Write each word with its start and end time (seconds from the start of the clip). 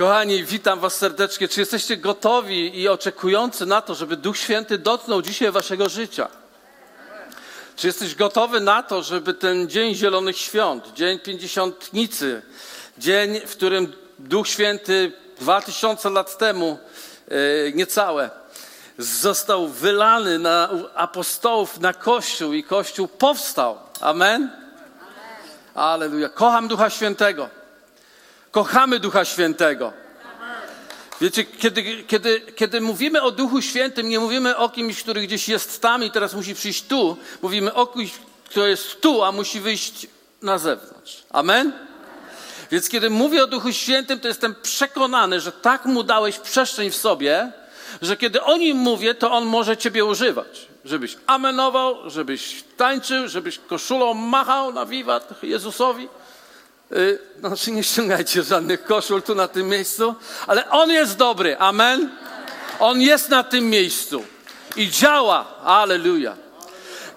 Kochani, 0.00 0.44
witam 0.44 0.80
Was 0.80 0.94
serdecznie. 0.94 1.48
Czy 1.48 1.60
jesteście 1.60 1.96
gotowi 1.96 2.78
i 2.80 2.88
oczekujący 2.88 3.66
na 3.66 3.82
to, 3.82 3.94
żeby 3.94 4.16
Duch 4.16 4.38
Święty 4.38 4.78
dotknął 4.78 5.22
dzisiaj 5.22 5.50
Waszego 5.50 5.88
życia? 5.88 6.28
Czy 7.76 7.86
jesteś 7.86 8.14
gotowy 8.14 8.60
na 8.60 8.82
to, 8.82 9.02
żeby 9.02 9.34
ten 9.34 9.68
Dzień 9.68 9.94
Zielonych 9.94 10.38
Świąt, 10.38 10.92
Dzień 10.94 11.18
Pięćdziesiątnicy, 11.18 12.42
dzień, 12.98 13.40
w 13.46 13.50
którym 13.50 13.92
Duch 14.18 14.48
Święty 14.48 15.12
dwa 15.40 15.60
tysiące 15.60 16.10
lat 16.10 16.38
temu, 16.38 16.78
e, 17.28 17.72
niecałe, 17.72 18.30
został 18.98 19.68
wylany 19.68 20.38
na 20.38 20.68
apostołów, 20.94 21.80
na 21.80 21.92
Kościół 21.92 22.52
i 22.52 22.64
Kościół 22.64 23.08
powstał. 23.08 23.78
Amen? 24.00 24.50
Aleluja. 25.74 26.28
Kocham 26.28 26.68
Ducha 26.68 26.90
Świętego. 26.90 27.59
Kochamy 28.50 29.00
Ducha 29.00 29.24
Świętego. 29.24 29.92
Wiecie, 31.20 31.44
kiedy, 31.44 32.04
kiedy, 32.04 32.40
kiedy 32.40 32.80
mówimy 32.80 33.22
o 33.22 33.30
Duchu 33.30 33.62
Świętym, 33.62 34.08
nie 34.08 34.20
mówimy 34.20 34.56
o 34.56 34.68
kimś, 34.68 35.02
który 35.02 35.22
gdzieś 35.22 35.48
jest 35.48 35.82
tam 35.82 36.04
i 36.04 36.10
teraz 36.10 36.34
musi 36.34 36.54
przyjść 36.54 36.82
tu. 36.82 37.16
Mówimy 37.42 37.74
o 37.74 37.86
kimś, 37.86 38.12
kto 38.50 38.66
jest 38.66 39.00
tu, 39.00 39.24
a 39.24 39.32
musi 39.32 39.60
wyjść 39.60 40.06
na 40.42 40.58
zewnątrz. 40.58 41.22
Amen? 41.30 41.72
Więc 42.70 42.88
kiedy 42.88 43.10
mówię 43.10 43.44
o 43.44 43.46
Duchu 43.46 43.72
Świętym, 43.72 44.20
to 44.20 44.28
jestem 44.28 44.54
przekonany, 44.62 45.40
że 45.40 45.52
tak 45.52 45.84
mu 45.84 46.02
dałeś 46.02 46.38
przestrzeń 46.38 46.90
w 46.90 46.96
sobie, 46.96 47.52
że 48.02 48.16
kiedy 48.16 48.42
o 48.42 48.56
nim 48.56 48.76
mówię, 48.76 49.14
to 49.14 49.32
on 49.32 49.44
może 49.44 49.76
ciebie 49.76 50.04
używać. 50.04 50.66
Żebyś 50.84 51.16
amenował, 51.26 52.10
żebyś 52.10 52.64
tańczył, 52.76 53.28
żebyś 53.28 53.58
koszulą 53.58 54.14
machał 54.14 54.72
na 54.72 54.86
wiwat 54.86 55.42
Jezusowi. 55.42 56.08
Znaczy 57.40 57.72
nie 57.72 57.84
ściągajcie 57.84 58.42
żadnych 58.42 58.84
koszul 58.84 59.22
tu 59.22 59.34
na 59.34 59.48
tym 59.48 59.68
miejscu, 59.68 60.14
ale 60.46 60.70
On 60.70 60.90
jest 60.90 61.16
dobry, 61.16 61.58
amen? 61.58 62.10
On 62.78 63.00
jest 63.00 63.28
na 63.28 63.44
tym 63.44 63.70
miejscu 63.70 64.24
i 64.76 64.90
działa, 64.90 65.60
aleluja. 65.64 66.36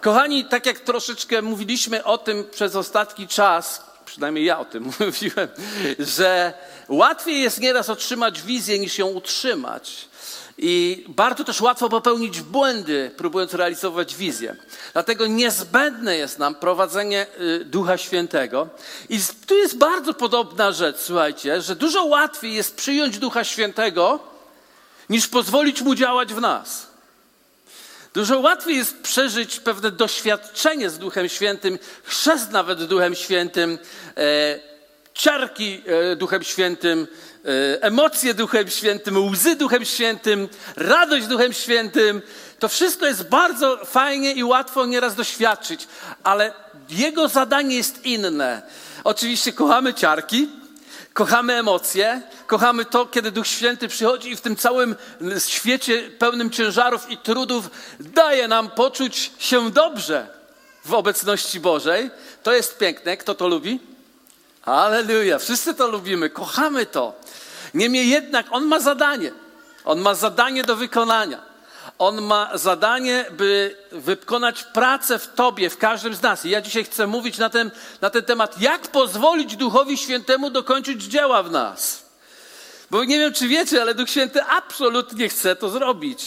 Kochani, 0.02 0.45
tak 0.45 0.66
jak 0.66 0.80
troszeczkę 0.80 1.42
mówiliśmy 1.42 2.03
o 2.03 2.17
tym 2.17 2.44
przez 2.52 2.75
ostatni 2.75 3.28
czas, 3.28 3.84
przynajmniej 4.06 4.45
ja 4.45 4.59
o 4.59 4.66
tym 4.66 4.84
mówiłem, 5.00 5.47
że 6.00 6.53
łatwiej 6.88 7.42
jest 7.42 7.59
nieraz 7.59 7.90
otrzymać 7.90 8.42
wizję 8.42 8.80
niż 8.80 8.97
ją 8.97 9.08
utrzymać. 9.08 10.08
I 10.58 11.06
bardzo 11.08 11.44
też 11.44 11.62
łatwo 11.62 11.90
popełnić 11.90 12.42
błędy, 12.42 13.12
próbując 13.18 13.54
realizować 13.54 14.16
wizję. 14.16 14.56
Dlatego 14.94 15.28
niezbędne 15.28 16.18
jest 16.18 16.40
nam 16.40 16.56
prowadzenie 16.56 17.26
y, 17.40 17.66
Ducha 17.66 17.98
Świętego. 17.98 18.70
I 19.09 19.20
tu 19.48 19.58
jest 19.58 19.78
bardzo 19.78 20.14
podobna 20.14 20.72
rzecz, 20.72 20.98
słuchajcie, 21.00 21.62
że 21.62 21.76
dużo 21.76 22.06
łatwiej 22.06 22.54
jest 22.54 22.76
przyjąć 22.76 23.20
Ducha 23.20 23.44
Świętego, 23.44 24.20
niż 25.09 25.28
pozwolić 25.28 25.81
mu 25.81 25.96
działać 25.96 26.34
w 26.34 26.42
nas. 26.42 26.88
Dużo 28.14 28.40
łatwiej 28.40 28.76
jest 28.76 29.02
przeżyć 29.02 29.59
pewne 29.59 29.92
doświadczenie 29.92 30.90
z 30.90 31.00
Duchem 31.00 31.30
Świętym, 31.30 31.80
chrzest 32.04 32.52
nawet 32.52 32.84
Duchem 32.84 33.16
Świętym, 33.16 33.78
e, 34.18 34.59
ciarki 35.14 35.81
e, 35.86 36.16
Duchem 36.16 36.44
Świętym, 36.44 37.08
emocje 37.81 38.33
Duchem 38.33 38.69
Świętym, 38.69 39.27
łzy 39.30 39.55
Duchem 39.55 39.86
Świętym, 39.86 40.49
radość 40.75 41.27
Duchem 41.27 41.53
Świętym. 41.53 42.22
To 42.59 42.67
wszystko 42.67 43.05
jest 43.05 43.30
bardzo 43.30 43.85
fajnie 43.85 44.31
i 44.31 44.44
łatwo 44.44 44.85
nieraz 44.85 45.16
doświadczyć, 45.16 45.88
ale 46.23 46.53
jego 46.89 47.27
zadanie 47.27 47.75
jest 47.75 48.05
inne. 48.05 48.61
Oczywiście 49.03 49.53
kochamy 49.53 49.94
ciarki, 49.94 50.50
kochamy 51.13 51.53
emocje, 51.53 52.22
kochamy 52.47 52.85
to, 52.85 53.05
kiedy 53.05 53.31
Duch 53.31 53.47
Święty 53.47 53.88
przychodzi 53.88 54.31
i 54.31 54.35
w 54.35 54.41
tym 54.41 54.55
całym 54.55 54.95
świecie 55.47 56.09
pełnym 56.19 56.50
ciężarów 56.50 57.09
i 57.09 57.17
trudów 57.17 57.69
daje 58.00 58.47
nam 58.47 58.69
poczuć 58.69 59.31
się 59.39 59.72
dobrze 59.72 60.28
w 60.85 60.94
obecności 60.94 61.59
Bożej. 61.59 62.12
To 62.44 62.53
jest 62.53 62.78
piękne. 62.78 63.18
Kto 63.18 63.35
to 63.35 63.47
lubi? 63.47 63.93
Aleluja. 64.66 65.40
Wszyscy 65.40 65.74
to 65.74 65.88
lubimy, 65.88 66.29
kochamy 66.29 66.85
to. 66.85 67.13
Niemniej 67.74 68.09
jednak 68.09 68.46
on 68.51 68.66
ma 68.66 68.79
zadanie. 68.79 69.31
On 69.85 70.00
ma 70.00 70.16
zadanie 70.16 70.63
do 70.63 70.75
wykonania. 70.75 71.53
On 72.00 72.22
ma 72.22 72.57
zadanie, 72.57 73.25
by 73.31 73.78
wykonać 73.91 74.63
pracę 74.63 75.19
w 75.19 75.34
Tobie, 75.34 75.69
w 75.69 75.78
każdym 75.78 76.16
z 76.16 76.22
nas. 76.22 76.46
I 76.46 76.50
ja 76.50 76.62
dzisiaj 76.62 76.84
chcę 76.84 77.07
mówić 77.07 77.38
na 77.38 77.50
ten, 77.50 77.72
na 78.01 78.09
ten 78.09 78.24
temat, 78.24 78.62
jak 78.62 78.81
pozwolić 78.88 79.56
Duchowi 79.56 79.97
Świętemu 79.97 80.50
dokończyć 80.50 81.03
dzieła 81.03 81.44
w 81.44 81.51
nas. 81.51 82.06
Bo 82.91 83.03
nie 83.03 83.19
wiem, 83.19 83.34
czy 83.34 83.47
wiecie, 83.47 83.81
ale 83.81 83.95
Duch 83.95 84.09
Święty 84.09 84.44
absolutnie 84.44 85.30
chce 85.30 85.56
to 85.56 85.69
zrobić. 85.69 86.25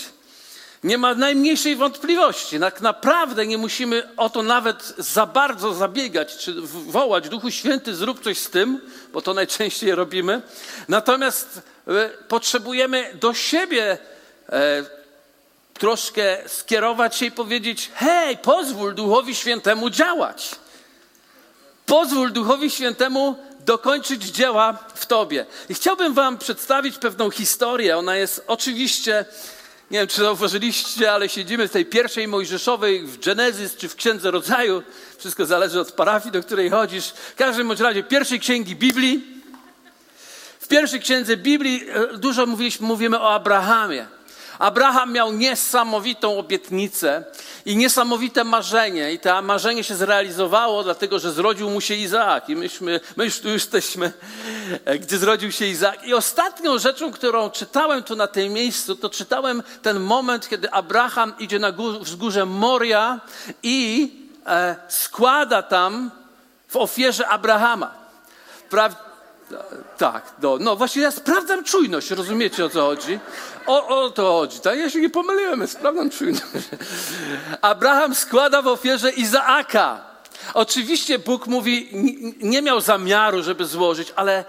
Nie 0.84 0.98
ma 0.98 1.14
najmniejszej 1.14 1.76
wątpliwości. 1.76 2.60
Tak 2.60 2.81
naprawdę 2.81 3.47
nie 3.47 3.59
musimy 3.59 4.09
o 4.16 4.31
to 4.31 4.42
nawet 4.42 4.94
za 4.98 5.26
bardzo 5.26 5.75
zabiegać, 5.75 6.37
czy 6.37 6.54
wołać, 6.66 7.28
Duchu 7.28 7.50
Święty, 7.50 7.94
zrób 7.94 8.25
coś 8.25 8.38
z 8.38 8.50
tym, 8.50 8.81
bo 9.12 9.22
to 9.22 9.34
najczęściej 9.34 9.94
robimy. 9.94 10.42
Natomiast 10.88 11.60
e, 11.88 12.09
potrzebujemy 12.09 13.15
do 13.20 13.34
siebie 13.34 13.98
e, 14.48 14.84
troszkę 15.75 16.38
skierować 16.47 17.16
się 17.16 17.26
i 17.26 17.31
powiedzieć: 17.31 17.91
hej, 17.94 18.38
pozwól 18.38 18.94
Duchowi 18.94 19.34
Świętemu 19.34 19.91
działać. 19.91 20.50
Pozwól 21.86 22.32
Duchowi 22.32 22.70
Świętemu 22.70 23.36
dokończyć 23.60 24.25
dzieła 24.25 24.78
w 24.94 25.06
Tobie. 25.06 25.47
I 25.69 25.75
chciałbym 25.75 26.15
Wam 26.15 26.38
przedstawić 26.38 26.98
pewną 26.98 27.31
historię. 27.31 27.98
Ona 27.98 28.16
jest 28.16 28.44
oczywiście 28.47 29.25
nie 29.91 29.98
wiem, 29.98 30.08
czy 30.08 30.20
zauważyliście, 30.20 31.12
ale 31.12 31.28
siedzimy 31.28 31.69
w 31.69 31.72
tej 31.72 31.86
pierwszej 31.86 32.28
Mojżeszowej, 32.28 33.02
w 33.02 33.24
Genezys 33.24 33.76
czy 33.76 33.88
w 33.88 33.97
Księdze 33.97 34.30
Rodzaju. 34.30 34.82
Wszystko 35.19 35.47
zależy 35.47 35.80
od 35.80 35.92
parafii, 35.92 36.32
do 36.32 36.42
której 36.42 36.70
chodzisz. 36.70 37.08
W 37.08 37.34
każdym 37.34 37.72
razie 37.72 38.02
pierwszej 38.02 38.41
księgi 38.41 38.76
Biblii. 38.76 39.42
W 40.60 40.69
pierwszej 40.69 41.00
księdze 41.00 41.36
Biblii 41.36 41.84
e, 41.91 42.19
dużo 42.19 42.47
mówiliśmy, 42.47 42.86
mówimy 42.86 43.20
o 43.20 43.34
Abrahamie. 43.34 44.16
Abraham 44.58 45.12
miał 45.12 45.32
niesamowitą 45.32 46.38
obietnicę 46.38 47.24
i 47.64 47.76
niesamowite 47.76 48.44
marzenie. 48.44 49.12
I 49.12 49.18
to 49.18 49.42
marzenie 49.42 49.84
się 49.84 49.96
zrealizowało, 49.96 50.84
dlatego 50.84 51.18
że 51.18 51.32
zrodził 51.32 51.70
mu 51.70 51.80
się 51.80 51.94
Izaak. 51.94 52.48
I 52.48 52.56
myśmy, 52.56 53.00
my 53.16 53.24
już 53.24 53.40
tu 53.40 53.48
jesteśmy, 53.48 54.12
e, 54.84 54.98
gdzie 54.98 55.18
zrodził 55.18 55.52
się 55.52 55.66
Izaak. 55.66 56.06
I 56.06 56.14
ostatnią 56.14 56.78
rzeczą, 56.78 57.12
którą 57.12 57.50
czytałem 57.50 58.02
tu 58.02 58.16
na 58.16 58.26
tym 58.26 58.52
miejscu, 58.52 58.96
to 58.96 59.10
czytałem 59.10 59.62
ten 59.82 60.00
moment, 60.00 60.48
kiedy 60.48 60.70
Abraham 60.70 61.34
idzie 61.38 61.58
na 61.58 61.72
górze, 61.72 61.98
wzgórze 62.00 62.46
Moria 62.46 63.20
i 63.62 64.10
e, 64.46 64.76
składa 64.88 65.62
tam 65.62 66.10
w 66.68 66.76
ofierze 66.76 67.28
Abrahama. 67.28 67.94
Pra, 68.70 69.05
tak, 69.98 70.32
no, 70.42 70.56
no 70.60 70.76
właśnie 70.76 71.02
ja 71.02 71.10
sprawdzam 71.10 71.64
czujność, 71.64 72.10
rozumiecie 72.10 72.64
o 72.64 72.68
co 72.68 72.80
chodzi? 72.80 73.18
O, 73.66 73.88
o 73.88 74.10
to 74.10 74.32
chodzi, 74.32 74.60
tak? 74.60 74.78
Ja 74.78 74.90
się 74.90 75.00
nie 75.00 75.10
pomyliłem, 75.10 75.68
sprawdzam 75.68 76.10
czujność. 76.10 76.44
Abraham 77.60 78.14
składa 78.14 78.62
w 78.62 78.66
ofierze 78.66 79.10
Izaaka. 79.10 80.00
Oczywiście 80.54 81.18
Bóg 81.18 81.46
mówi, 81.46 81.88
nie 82.40 82.62
miał 82.62 82.80
zamiaru, 82.80 83.42
żeby 83.42 83.64
złożyć, 83.64 84.12
ale 84.16 84.44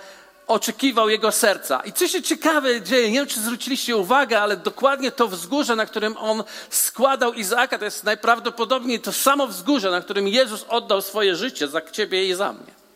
oczekiwał 0.48 1.10
jego 1.10 1.32
serca. 1.32 1.82
I 1.86 1.94
co 1.94 2.08
się 2.08 2.22
ciekawe 2.22 2.82
dzieje, 2.82 3.12
nie 3.12 3.20
wiem, 3.20 3.28
czy 3.28 3.40
zwróciliście 3.40 3.98
uwagę, 3.98 4.42
ale 4.42 4.58
dokładnie 4.58 5.12
to 5.12 5.28
wzgórze, 5.28 5.76
na 5.76 5.86
którym 5.86 6.18
on 6.18 6.44
składał 6.70 7.34
Izaaka, 7.34 7.78
to 7.78 7.86
jest 7.86 8.04
najprawdopodobniej 8.04 9.00
to 9.00 9.14
samo 9.14 9.48
wzgórze, 9.48 9.92
na 9.92 10.02
którym 10.02 10.28
Jezus 10.28 10.66
oddał 10.70 11.02
swoje 11.02 11.36
życie 11.36 11.68
za 11.68 11.82
ciebie 11.82 12.30
i 12.30 12.34
za 12.34 12.54
mnie 12.54 12.87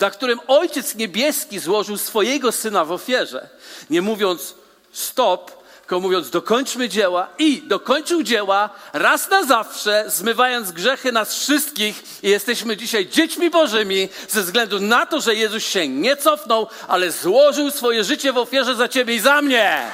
dla 0.00 0.10
którym 0.10 0.40
Ojciec 0.46 0.94
Niebieski 0.94 1.58
złożył 1.58 1.98
swojego 1.98 2.52
Syna 2.52 2.84
w 2.84 2.92
ofierze, 2.92 3.48
nie 3.90 4.02
mówiąc 4.02 4.54
stop, 4.92 5.62
tylko 5.80 6.00
mówiąc 6.00 6.30
dokończmy 6.30 6.88
dzieła 6.88 7.28
i 7.38 7.62
dokończył 7.62 8.22
dzieła 8.22 8.70
raz 8.92 9.30
na 9.30 9.44
zawsze, 9.44 10.04
zmywając 10.06 10.72
grzechy 10.72 11.12
nas 11.12 11.34
wszystkich 11.34 12.02
i 12.22 12.28
jesteśmy 12.28 12.76
dzisiaj 12.76 13.08
dziećmi 13.08 13.50
Bożymi 13.50 14.08
ze 14.28 14.42
względu 14.42 14.80
na 14.80 15.06
to, 15.06 15.20
że 15.20 15.34
Jezus 15.34 15.62
się 15.62 15.88
nie 15.88 16.16
cofnął, 16.16 16.66
ale 16.88 17.12
złożył 17.12 17.70
swoje 17.70 18.04
życie 18.04 18.32
w 18.32 18.38
ofierze 18.38 18.74
za 18.74 18.88
Ciebie 18.88 19.14
i 19.14 19.20
za 19.20 19.42
mnie. 19.42 19.90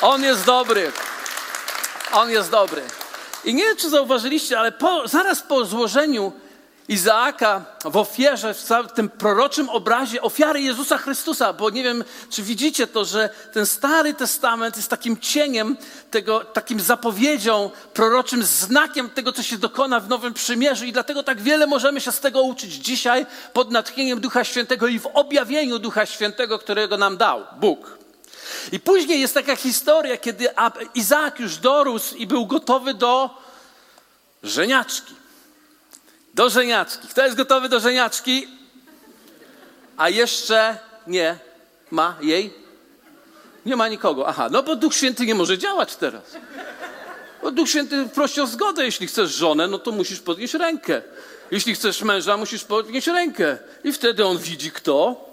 On 0.00 0.22
jest 0.22 0.44
dobry. 0.44 0.92
On 2.12 2.30
jest 2.30 2.50
dobry. 2.50 2.82
I 3.44 3.54
nie 3.54 3.64
wiem, 3.64 3.76
czy 3.76 3.90
zauważyliście, 3.90 4.58
ale 4.58 4.72
po, 4.72 5.08
zaraz 5.08 5.42
po 5.42 5.64
złożeniu 5.64 6.32
Izaaka 6.88 7.64
w 7.84 7.96
ofierze, 7.96 8.54
w 8.88 8.92
tym 8.92 9.08
proroczym 9.08 9.68
obrazie 9.68 10.22
ofiary 10.22 10.60
Jezusa 10.60 10.98
Chrystusa, 10.98 11.52
bo 11.52 11.70
nie 11.70 11.82
wiem, 11.82 12.04
czy 12.30 12.42
widzicie 12.42 12.86
to, 12.86 13.04
że 13.04 13.30
ten 13.52 13.66
Stary 13.66 14.14
Testament 14.14 14.76
jest 14.76 14.90
takim 14.90 15.16
cieniem, 15.16 15.76
tego, 16.10 16.40
takim 16.40 16.80
zapowiedzią, 16.80 17.70
proroczym 17.94 18.42
znakiem 18.42 19.10
tego, 19.10 19.32
co 19.32 19.42
się 19.42 19.58
dokona 19.58 20.00
w 20.00 20.08
Nowym 20.08 20.34
Przymierzu 20.34 20.84
i 20.84 20.92
dlatego 20.92 21.22
tak 21.22 21.40
wiele 21.40 21.66
możemy 21.66 22.00
się 22.00 22.12
z 22.12 22.20
tego 22.20 22.42
uczyć 22.42 22.72
dzisiaj 22.72 23.26
pod 23.52 23.70
natchnieniem 23.70 24.20
Ducha 24.20 24.44
Świętego 24.44 24.86
i 24.86 24.98
w 24.98 25.06
objawieniu 25.06 25.78
Ducha 25.78 26.06
Świętego, 26.06 26.58
którego 26.58 26.96
nam 26.96 27.16
dał 27.16 27.44
Bóg. 27.60 27.98
I 28.72 28.80
później 28.80 29.20
jest 29.20 29.34
taka 29.34 29.56
historia, 29.56 30.16
kiedy 30.16 30.48
Izaak 30.94 31.40
już 31.40 31.56
dorósł 31.56 32.14
i 32.14 32.26
był 32.26 32.46
gotowy 32.46 32.94
do 32.94 33.30
żeniaczki. 34.42 35.17
Do 36.38 36.50
żeniaczki. 36.50 37.08
Kto 37.08 37.24
jest 37.24 37.36
gotowy 37.36 37.68
do 37.68 37.80
żeniaczki? 37.80 38.48
A 39.96 40.08
jeszcze 40.08 40.78
nie 41.06 41.38
ma 41.90 42.16
jej? 42.20 42.54
Nie 43.66 43.76
ma 43.76 43.88
nikogo. 43.88 44.28
Aha, 44.28 44.48
no 44.50 44.62
bo 44.62 44.76
Duch 44.76 44.94
Święty 44.94 45.26
nie 45.26 45.34
może 45.34 45.58
działać 45.58 45.96
teraz. 45.96 46.22
Bo 47.42 47.50
Duch 47.50 47.68
Święty 47.68 48.08
prosi 48.14 48.40
o 48.40 48.46
zgodę. 48.46 48.84
Jeśli 48.84 49.06
chcesz 49.06 49.30
żonę, 49.30 49.68
no 49.68 49.78
to 49.78 49.92
musisz 49.92 50.20
podnieść 50.20 50.54
rękę. 50.54 51.02
Jeśli 51.50 51.74
chcesz 51.74 52.02
męża, 52.02 52.36
musisz 52.36 52.64
podnieść 52.64 53.06
rękę. 53.06 53.58
I 53.84 53.92
wtedy 53.92 54.26
on 54.26 54.38
widzi 54.38 54.72
kto. 54.72 55.28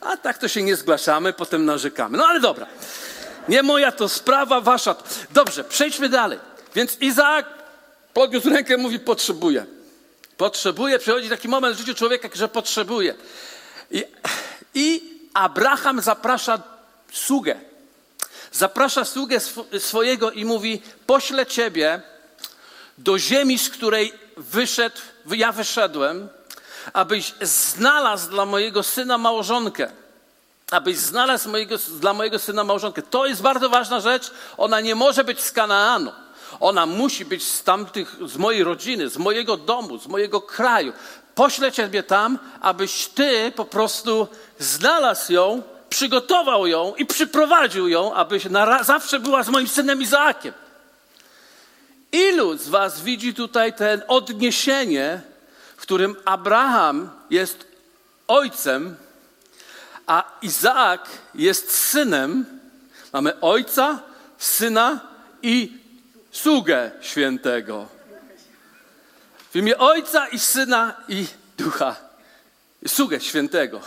A 0.00 0.16
tak 0.16 0.38
to 0.38 0.48
się 0.48 0.62
nie 0.62 0.76
zgłaszamy, 0.76 1.32
potem 1.32 1.64
narzekamy. 1.64 2.18
No 2.18 2.26
ale 2.26 2.40
dobra. 2.40 2.66
Nie 3.48 3.62
moja 3.62 3.92
to 3.92 4.08
sprawa, 4.08 4.60
wasza. 4.60 4.94
Dobrze, 5.30 5.64
przejdźmy 5.64 6.08
dalej. 6.08 6.51
Więc 6.74 6.96
Izaak 7.00 7.46
podniósł 8.14 8.50
rękę, 8.50 8.76
mówi: 8.76 8.98
Potrzebuję. 8.98 9.66
Potrzebuję. 10.36 10.98
Przychodzi 10.98 11.28
taki 11.28 11.48
moment 11.48 11.76
w 11.76 11.78
życiu 11.78 11.94
człowieka, 11.94 12.28
że 12.34 12.48
potrzebuje. 12.48 13.14
I, 13.90 14.04
I 14.74 15.02
Abraham 15.34 16.00
zaprasza 16.00 16.62
sługę. 17.12 17.60
Zaprasza 18.52 19.04
sługę 19.04 19.36
sw 19.36 19.64
swojego 19.78 20.30
i 20.30 20.44
mówi: 20.44 20.82
Poślę 21.06 21.46
ciebie 21.46 22.02
do 22.98 23.18
ziemi, 23.18 23.58
z 23.58 23.70
której 23.70 24.12
wyszedł, 24.36 24.96
ja 25.26 25.52
wyszedłem, 25.52 26.28
abyś 26.92 27.34
znalazł 27.40 28.30
dla 28.30 28.46
mojego 28.46 28.82
syna 28.82 29.18
małżonkę. 29.18 29.90
Abyś 30.70 30.96
znalazł 30.96 31.48
mojego, 31.48 31.76
dla 32.00 32.12
mojego 32.12 32.38
syna 32.38 32.64
małżonkę. 32.64 33.02
To 33.02 33.26
jest 33.26 33.42
bardzo 33.42 33.68
ważna 33.68 34.00
rzecz. 34.00 34.30
Ona 34.56 34.80
nie 34.80 34.94
może 34.94 35.24
być 35.24 35.40
z 35.40 35.52
Kanaanu. 35.52 36.12
Ona 36.60 36.86
musi 36.86 37.24
być 37.24 37.42
z 37.42 37.62
tamtych, 37.62 38.16
z 38.26 38.36
mojej 38.36 38.64
rodziny, 38.64 39.08
z 39.08 39.18
mojego 39.18 39.56
domu, 39.56 39.98
z 39.98 40.06
mojego 40.06 40.40
kraju. 40.40 40.92
Poślę 41.34 41.72
ciebie 41.72 42.02
tam, 42.02 42.38
abyś 42.60 43.06
ty 43.06 43.52
po 43.56 43.64
prostu 43.64 44.28
znalazł 44.58 45.32
ją, 45.32 45.62
przygotował 45.88 46.66
ją 46.66 46.94
i 46.94 47.06
przyprowadził 47.06 47.88
ją, 47.88 48.14
abyś 48.14 48.44
na, 48.44 48.82
zawsze 48.82 49.20
była 49.20 49.42
z 49.42 49.48
moim 49.48 49.68
synem 49.68 50.02
Izaakiem. 50.02 50.54
Ilu 52.12 52.56
z 52.56 52.68
was 52.68 53.00
widzi 53.00 53.34
tutaj 53.34 53.72
ten 53.72 54.02
odniesienie, 54.08 55.20
w 55.76 55.82
którym 55.82 56.16
Abraham 56.24 57.10
jest 57.30 57.66
ojcem, 58.28 58.96
a 60.06 60.24
Izaak 60.42 61.08
jest 61.34 61.72
synem? 61.72 62.46
Mamy 63.12 63.40
ojca, 63.40 63.98
syna 64.38 65.00
i 65.42 65.81
sługę 66.32 66.90
świętego. 67.00 67.88
W 69.50 69.56
imię 69.56 69.78
Ojca 69.78 70.28
i 70.28 70.38
Syna 70.38 70.96
i 71.08 71.26
Ducha. 71.58 71.96
Sługę 72.86 73.20
świętego. 73.20 73.80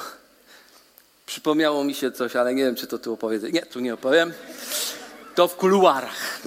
Przypomniało 1.25 1.83
mi 1.83 1.94
się 1.94 2.12
coś, 2.12 2.36
ale 2.36 2.53
nie 2.53 2.63
wiem, 2.63 2.75
czy 2.75 2.88
to 2.88 2.97
tu 2.97 3.13
opowiedzę. 3.13 3.51
Nie, 3.51 3.62
tu 3.62 3.80
nie 3.80 3.94
opowiem. 3.94 4.33
To 5.36 5.47
w 5.47 5.56
kuluarach. 5.56 6.39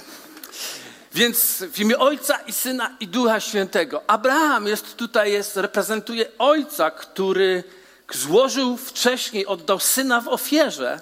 Więc 1.13 1.63
w 1.71 1.79
imię 1.79 1.97
Ojca 1.97 2.37
i 2.37 2.53
Syna 2.53 2.97
i 2.99 3.07
Ducha 3.07 3.39
Świętego. 3.39 4.03
Abraham 4.07 4.67
jest 4.67 4.95
tutaj, 4.95 5.31
jest, 5.31 5.57
reprezentuje 5.57 6.25
Ojca, 6.37 6.91
który 6.91 7.63
złożył 8.13 8.77
wcześniej, 8.77 9.45
oddał 9.45 9.79
Syna 9.79 10.21
w 10.21 10.27
ofierze. 10.27 10.99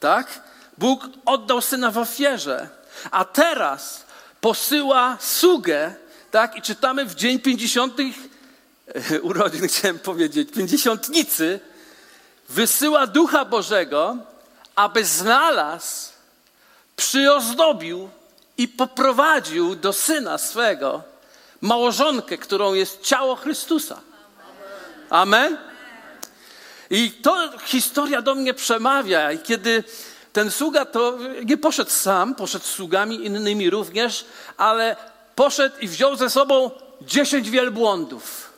Tak? 0.00 0.40
Bóg 0.78 1.08
oddał 1.24 1.60
Syna 1.60 1.90
w 1.90 1.98
ofierze. 1.98 2.68
A 3.10 3.24
teraz 3.24 4.04
posyła 4.40 5.16
sługę, 5.20 5.94
tak? 6.30 6.56
I 6.56 6.62
czytamy 6.62 7.04
w 7.04 7.14
dzień 7.14 7.38
pięćdziesiątych 7.38 8.16
e, 9.10 9.20
urodzin, 9.20 9.68
chciałem 9.68 9.98
powiedzieć, 9.98 10.48
pięćdziesiątnicy, 10.52 11.60
wysyła 12.48 13.06
Ducha 13.06 13.44
Bożego, 13.44 14.16
aby 14.74 15.04
znalazł, 15.04 16.10
przyozdobił 16.96 18.10
i 18.58 18.68
poprowadził 18.68 19.76
do 19.76 19.92
Syna 19.92 20.38
swego 20.38 21.02
małżonkę, 21.60 22.38
którą 22.38 22.74
jest 22.74 23.02
ciało 23.02 23.36
Chrystusa. 23.36 24.00
Amen? 25.10 25.58
I 26.90 27.10
to 27.10 27.58
historia 27.64 28.22
do 28.22 28.34
mnie 28.34 28.54
przemawia. 28.54 29.32
I 29.32 29.38
kiedy 29.38 29.84
ten 30.32 30.50
sługa 30.50 30.84
to 30.84 31.18
nie 31.44 31.56
poszedł 31.56 31.90
sam, 31.90 32.34
poszedł 32.34 32.64
z 32.64 32.68
sługami 32.68 33.26
innymi 33.26 33.70
również, 33.70 34.24
ale 34.56 34.96
poszedł 35.34 35.76
i 35.80 35.88
wziął 35.88 36.16
ze 36.16 36.30
sobą 36.30 36.70
dziesięć 37.02 37.50
wielbłądów. 37.50 38.50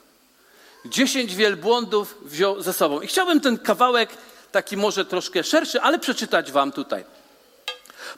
Dziesięć 0.84 1.34
wielbłądów 1.34 2.18
wziął 2.22 2.62
ze 2.62 2.72
sobą. 2.72 3.00
I 3.00 3.06
chciałbym 3.06 3.40
ten 3.40 3.58
kawałek, 3.58 4.10
taki 4.52 4.76
może 4.76 5.04
troszkę 5.04 5.44
szerszy, 5.44 5.80
ale 5.80 5.98
przeczytać 5.98 6.52
wam 6.52 6.72
tutaj. 6.72 7.04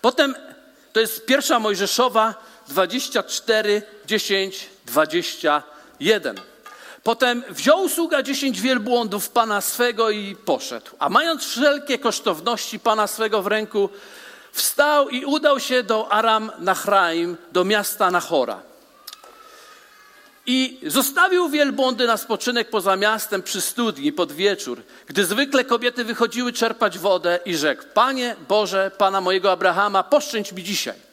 Potem 0.00 0.34
to 0.92 1.00
jest 1.00 1.26
pierwsza 1.26 1.58
Mojżeszowa 1.58 2.34
24, 2.68 3.82
10, 4.06 4.68
21. 4.86 6.53
Potem 7.04 7.42
wziął 7.48 7.88
sługa 7.88 8.22
dziesięć 8.22 8.60
wielbłądów 8.60 9.28
pana 9.28 9.60
swego 9.60 10.10
i 10.10 10.36
poszedł. 10.36 10.90
A 10.98 11.08
mając 11.08 11.44
wszelkie 11.44 11.98
kosztowności 11.98 12.78
pana 12.78 13.06
swego 13.06 13.42
w 13.42 13.46
ręku, 13.46 13.88
wstał 14.52 15.08
i 15.08 15.24
udał 15.24 15.60
się 15.60 15.82
do 15.82 16.12
Aram 16.12 16.52
Nachraim, 16.58 17.36
do 17.52 17.64
miasta 17.64 18.10
Nachora. 18.10 18.62
I 20.46 20.80
zostawił 20.86 21.48
wielbłądy 21.48 22.06
na 22.06 22.16
spoczynek 22.16 22.70
poza 22.70 22.96
miastem 22.96 23.42
przy 23.42 23.60
studni 23.60 24.12
pod 24.12 24.32
wieczór, 24.32 24.82
gdy 25.06 25.24
zwykle 25.24 25.64
kobiety 25.64 26.04
wychodziły 26.04 26.52
czerpać 26.52 26.98
wodę 26.98 27.38
i 27.44 27.56
rzekł: 27.56 27.84
Panie 27.94 28.36
Boże, 28.48 28.90
Pana 28.98 29.20
mojego 29.20 29.52
Abrahama, 29.52 30.02
poszczęść 30.02 30.52
mi 30.52 30.62
dzisiaj. 30.62 31.03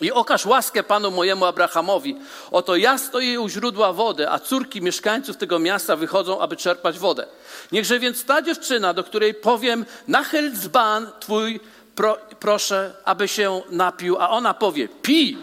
I 0.00 0.12
okaż 0.12 0.46
łaskę 0.46 0.82
panu 0.82 1.10
mojemu 1.10 1.44
Abrahamowi. 1.44 2.16
Oto 2.50 2.76
ja 2.76 2.98
stoję 2.98 3.40
u 3.40 3.48
źródła 3.48 3.92
wody, 3.92 4.30
a 4.30 4.38
córki 4.38 4.82
mieszkańców 4.82 5.36
tego 5.36 5.58
miasta 5.58 5.96
wychodzą, 5.96 6.40
aby 6.40 6.56
czerpać 6.56 6.98
wodę. 6.98 7.26
Niechże 7.72 7.98
więc 7.98 8.24
ta 8.24 8.42
dziewczyna, 8.42 8.94
do 8.94 9.04
której 9.04 9.34
powiem, 9.34 9.84
nachyl 10.08 10.52
dzban 10.52 11.10
twój, 11.20 11.60
pro, 11.94 12.18
proszę, 12.40 12.94
aby 13.04 13.28
się 13.28 13.62
napił, 13.70 14.16
a 14.20 14.30
ona 14.30 14.54
powie, 14.54 14.88
pij 14.88 15.38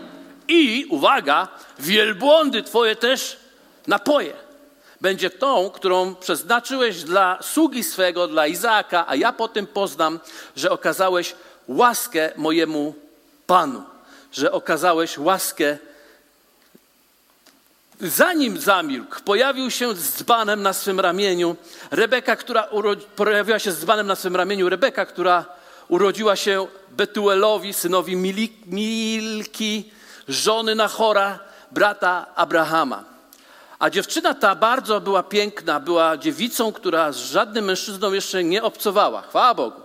i, 0.48 0.86
uwaga, 0.90 1.48
wielbłądy 1.80 2.64
twoje 2.64 2.96
też 2.96 3.38
napoje. 3.88 4.34
Będzie 5.02 5.30
tą, 5.30 5.70
którą 5.70 6.16
przeznaczyłeś 6.16 7.04
dla 7.04 7.40
sługi 7.42 7.84
swego, 7.84 8.28
dla 8.28 8.48
Izaaka, 8.48 9.06
a 9.08 9.16
ja 9.16 9.34
potem 9.34 9.68
poznam, 9.68 10.20
że 10.56 10.72
okazałeś 10.72 11.36
łaskę 11.68 12.32
mojemu 12.36 12.96
Panu 13.48 13.93
że 14.34 14.52
okazałeś 14.52 15.18
łaskę. 15.18 15.78
Zanim 18.02 18.58
zamilkł, 18.58 19.22
pojawił 19.26 19.72
się 19.72 19.96
z 19.96 20.18
dzbanem 20.18 20.62
na 20.62 20.74
swym 20.74 21.00
ramieniu 21.00 21.56
Rebeka, 21.92 22.36
która 22.36 22.70
pojawiła 23.16 23.60
się 23.60 23.72
z 23.72 23.80
dzbanem 23.80 24.08
na 24.08 24.16
swym 24.16 24.36
ramieniu 24.36 24.70
Rebeka, 24.70 25.06
która 25.06 25.46
urodziła 25.88 26.36
się 26.36 26.68
Betuelowi, 26.92 27.74
synowi 27.74 28.16
Milki, 28.66 29.92
żony 30.28 30.76
Nachora, 30.76 31.40
brata 31.72 32.26
Abrahama. 32.36 33.04
A 33.80 33.90
dziewczyna 33.90 34.34
ta 34.34 34.56
bardzo 34.56 35.02
była 35.02 35.24
piękna, 35.24 35.80
była 35.80 36.18
dziewicą, 36.18 36.74
która 36.74 37.12
z 37.12 37.18
żadnym 37.18 37.66
mężczyzną 37.66 38.14
jeszcze 38.14 38.44
nie 38.44 38.64
obcowała. 38.64 39.22
Chwała 39.22 39.54
Bogu. 39.54 39.82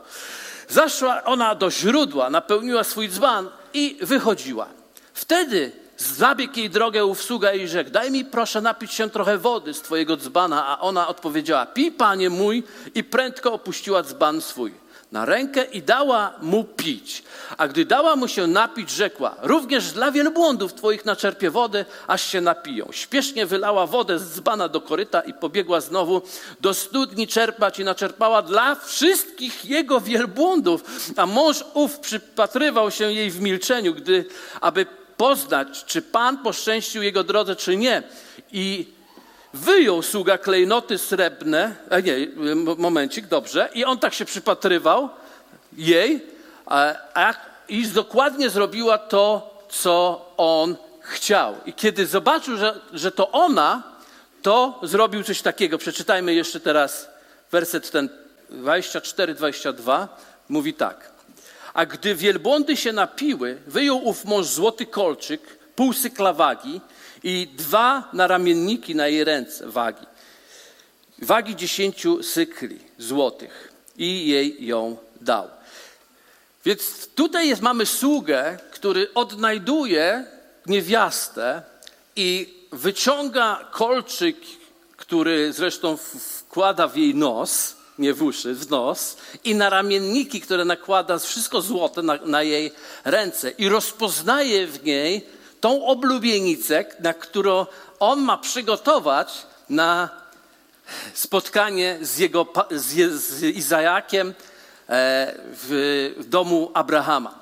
Zaszła 0.69 1.25
ona 1.25 1.55
do 1.55 1.71
źródła, 1.71 2.31
napełniła 2.31 2.85
swój 2.85 3.09
dzban 3.09 3.50
i 3.78 3.97
wychodziła. 4.00 4.66
Wtedy 5.14 5.73
zabiegł 5.97 6.58
jej 6.58 6.70
drogę 6.70 7.04
ów 7.04 7.23
sługa 7.23 7.52
i 7.52 7.68
rzekł, 7.68 7.90
daj 7.90 8.11
mi 8.11 8.25
proszę 8.25 8.61
napić 8.61 8.92
się 8.92 9.11
trochę 9.11 9.38
wody 9.38 9.75
z 9.75 9.82
twojego 9.82 10.16
dzbana, 10.16 10.66
a 10.66 10.80
ona 10.80 11.08
odpowiedziała, 11.08 11.66
pij 11.66 11.92
panie 11.92 12.30
mój 12.30 12.62
i 12.94 13.04
prędko 13.04 13.52
opuściła 13.52 14.02
dzban 14.02 14.40
swój. 14.40 14.73
Na 15.12 15.25
rękę 15.25 15.65
i 15.65 15.83
dała 15.83 16.35
mu 16.43 16.65
pić. 16.65 17.23
A 17.59 17.69
gdy 17.69 17.85
dała 17.85 18.17
mu 18.17 18.29
się 18.29 18.47
napić, 18.47 18.91
rzekła: 18.91 19.37
Również 19.43 19.93
dla 19.93 20.12
wielbłądów 20.12 20.75
twoich 20.75 21.05
naczerpie 21.05 21.50
wody, 21.50 21.85
aż 22.07 22.23
się 22.23 22.41
napiją. 22.41 22.88
Śpiesznie 22.93 23.47
wylała 23.47 23.87
wodę 23.87 24.19
z 24.19 24.35
dzbana 24.35 24.69
do 24.69 24.81
koryta 24.81 25.21
i 25.21 25.35
pobiegła 25.35 25.81
znowu 25.81 26.23
do 26.61 26.75
studni 26.75 27.27
czerpać 27.27 27.79
i 27.79 27.85
naczerpała 27.85 28.43
dla 28.43 28.75
wszystkich 28.75 29.65
jego 29.65 30.00
wielbłądów. 30.00 31.11
A 31.17 31.27
mąż 31.27 31.65
ów 31.75 31.99
przypatrywał 31.99 32.91
się 32.91 33.12
jej 33.12 33.31
w 33.31 33.41
milczeniu, 33.41 33.95
gdy, 33.95 34.25
aby 34.61 34.87
poznać, 35.17 35.85
czy 35.85 36.03
Pan 36.03 36.38
poszczęścił 36.38 37.03
jego 37.03 37.25
drodze, 37.25 37.57
czy 37.57 37.77
nie. 37.77 38.03
I 38.53 38.98
Wyjął 39.55 40.02
sługa 40.02 40.38
klejnoty 40.38 40.99
srebrne, 40.99 41.76
a 41.90 42.00
nie, 42.00 42.14
momencik, 42.78 43.26
dobrze, 43.26 43.69
i 43.75 43.85
on 43.85 43.99
tak 43.99 44.14
się 44.14 44.25
przypatrywał 44.25 45.09
jej, 45.73 46.26
a, 46.67 46.95
a, 47.14 47.35
i 47.69 47.87
dokładnie 47.87 48.50
zrobiła 48.50 48.99
to, 48.99 49.55
co 49.69 50.26
on 50.37 50.76
chciał. 51.00 51.55
I 51.67 51.73
kiedy 51.73 52.07
zobaczył, 52.07 52.57
że, 52.57 52.81
że 52.93 53.12
to 53.12 53.31
ona, 53.31 53.83
to 54.43 54.81
zrobił 54.83 55.23
coś 55.23 55.43
takiego. 55.43 55.78
Przeczytajmy 55.78 56.35
jeszcze 56.35 56.61
teraz 56.61 57.09
werset 57.52 57.90
ten 57.90 58.09
24-22. 58.50 60.09
Mówi 60.49 60.75
tak. 60.75 61.11
A 61.75 61.87
gdy 61.87 62.14
wielbłądy 62.14 62.76
się 62.76 62.93
napiły, 62.93 63.59
wyjął 63.67 64.05
ów 64.05 64.25
mąż 64.25 64.47
złoty 64.47 64.87
kolczyk, 64.87 65.59
pół 65.76 65.93
sykla 65.93 66.33
wagi 66.33 66.81
i 67.22 67.48
dwa 67.56 68.08
naramienniki 68.12 68.94
na 68.94 69.08
jej 69.08 69.25
ręce 69.25 69.66
wagi. 69.66 70.06
Wagi 71.18 71.56
dziesięciu 71.56 72.22
sykli 72.22 72.78
złotych 72.98 73.72
i 73.96 74.28
jej 74.28 74.66
ją 74.66 74.96
dał. 75.20 75.48
Więc 76.64 77.08
tutaj 77.14 77.48
jest, 77.48 77.62
mamy 77.62 77.87
sługę, 77.87 78.58
który 78.70 79.14
odnajduje 79.14 80.25
niewiastę 80.66 81.62
i 82.16 82.54
wyciąga 82.72 83.68
kolczyk, 83.70 84.37
który 84.96 85.52
zresztą 85.52 85.96
wkłada 85.96 86.88
w 86.88 86.96
jej 86.96 87.14
nos, 87.14 87.76
nie 87.98 88.14
w 88.14 88.22
uszy, 88.22 88.54
w 88.54 88.70
nos, 88.70 89.16
i 89.44 89.54
na 89.54 89.70
ramienniki, 89.70 90.40
które 90.40 90.64
nakłada 90.64 91.18
wszystko 91.18 91.62
złote 91.62 92.02
na, 92.02 92.18
na 92.25 92.42
jej 92.42 92.72
ręce 93.04 93.50
i 93.50 93.68
rozpoznaje 93.68 94.66
w 94.66 94.84
niej 94.84 95.26
tą 95.61 95.87
oblubienicę, 95.87 96.85
na 97.00 97.15
którą 97.15 97.67
on 98.00 98.21
ma 98.21 98.38
przygotować 98.38 99.47
na 99.69 100.09
spotkanie 101.15 101.99
z, 102.03 102.19
jego, 102.19 102.47
z, 102.71 103.12
z 103.12 103.43
Izajakiem 103.43 104.29
e, 104.29 104.35
w, 105.37 106.15
w 106.19 106.25
domu 106.29 106.71
Abrahama. 106.75 107.38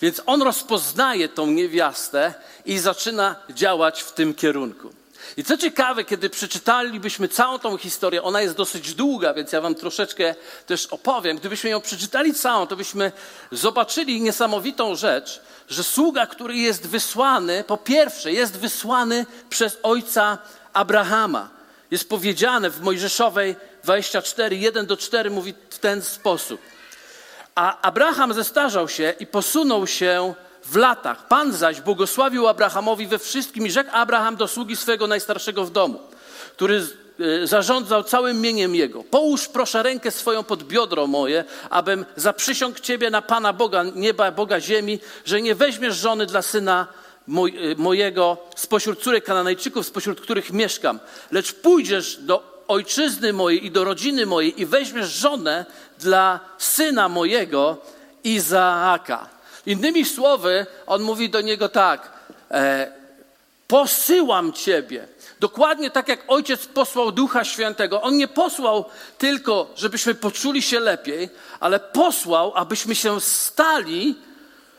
Więc 0.00 0.22
on 0.26 0.42
rozpoznaje 0.42 1.28
tą 1.28 1.46
niewiastę 1.46 2.34
i 2.66 2.78
zaczyna 2.78 3.36
działać 3.50 4.02
w 4.02 4.12
tym 4.12 4.34
kierunku. 4.34 4.90
I 5.36 5.44
co 5.44 5.56
ciekawe, 5.56 6.04
kiedy 6.04 6.30
przeczytalibyśmy 6.30 7.28
całą 7.28 7.58
tą 7.58 7.76
historię, 7.76 8.22
ona 8.22 8.42
jest 8.42 8.54
dosyć 8.54 8.94
długa, 8.94 9.34
więc 9.34 9.52
ja 9.52 9.60
wam 9.60 9.74
troszeczkę 9.74 10.34
też 10.66 10.86
opowiem. 10.86 11.36
Gdybyśmy 11.36 11.70
ją 11.70 11.80
przeczytali 11.80 12.34
całą, 12.34 12.66
to 12.66 12.76
byśmy 12.76 13.12
zobaczyli 13.52 14.20
niesamowitą 14.20 14.96
rzecz, 14.96 15.40
że 15.68 15.84
sługa, 15.84 16.26
który 16.26 16.56
jest 16.56 16.86
wysłany, 16.86 17.64
po 17.64 17.76
pierwsze, 17.76 18.32
jest 18.32 18.56
wysłany 18.56 19.26
przez 19.50 19.78
ojca 19.82 20.38
Abrahama. 20.72 21.48
Jest 21.90 22.08
powiedziane 22.08 22.70
w 22.70 22.80
Mojżeszowej 22.80 23.56
24, 23.84 24.56
1 24.56 24.86
do 24.86 24.96
4 24.96 25.30
mówi 25.30 25.54
w 25.70 25.78
ten 25.78 26.02
sposób. 26.02 26.60
A 27.54 27.80
Abraham 27.80 28.34
zestarzał 28.34 28.88
się 28.88 29.14
i 29.20 29.26
posunął 29.26 29.86
się 29.86 30.34
w 30.64 30.76
latach. 30.76 31.28
Pan 31.28 31.52
zaś 31.52 31.80
błogosławił 31.80 32.48
Abrahamowi 32.48 33.06
we 33.06 33.18
wszystkim 33.18 33.66
i 33.66 33.70
rzekł 33.70 33.90
Abraham 33.92 34.36
do 34.36 34.48
sługi 34.48 34.76
swego 34.76 35.06
najstarszego 35.06 35.64
w 35.64 35.70
domu, 35.70 36.00
który 36.52 36.86
zarządzał 37.44 38.04
całym 38.04 38.40
mieniem 38.40 38.74
jego. 38.74 39.04
Połóż 39.04 39.48
proszę 39.48 39.82
rękę 39.82 40.10
swoją 40.10 40.44
pod 40.44 40.62
biodro 40.62 41.06
moje, 41.06 41.44
abym 41.70 42.06
zaprzysiągł 42.16 42.78
Ciebie 42.78 43.10
na 43.10 43.22
Pana 43.22 43.52
Boga, 43.52 43.84
nieba, 43.94 44.30
Boga 44.30 44.60
ziemi, 44.60 44.98
że 45.24 45.42
nie 45.42 45.54
weźmiesz 45.54 45.96
żony 45.96 46.26
dla 46.26 46.42
syna 46.42 46.86
e, 47.28 47.32
mojego 47.76 48.36
spośród 48.56 49.02
córek 49.02 49.24
Kananejczyków, 49.24 49.86
spośród 49.86 50.20
których 50.20 50.52
mieszkam, 50.52 50.98
lecz 51.30 51.52
pójdziesz 51.52 52.16
do 52.16 52.64
ojczyzny 52.68 53.32
mojej 53.32 53.66
i 53.66 53.70
do 53.70 53.84
rodziny 53.84 54.26
mojej 54.26 54.60
i 54.60 54.66
weźmiesz 54.66 55.08
żonę 55.08 55.66
dla 55.98 56.40
syna 56.58 57.08
mojego 57.08 57.76
Izaaka. 58.24 59.28
Innymi 59.66 60.04
słowy, 60.04 60.66
on 60.86 61.02
mówi 61.02 61.30
do 61.30 61.40
niego 61.40 61.68
tak: 61.68 62.12
e, 62.50 62.98
Posyłam 63.68 64.52
ciebie. 64.52 65.08
Dokładnie 65.40 65.90
tak 65.90 66.08
jak 66.08 66.24
ojciec 66.28 66.66
posłał 66.66 67.12
Ducha 67.12 67.44
Świętego. 67.44 68.02
On 68.02 68.16
nie 68.16 68.28
posłał 68.28 68.84
tylko, 69.18 69.70
żebyśmy 69.76 70.14
poczuli 70.14 70.62
się 70.62 70.80
lepiej, 70.80 71.28
ale 71.60 71.80
posłał, 71.80 72.52
abyśmy 72.54 72.94
się 72.94 73.20
stali, 73.20 74.14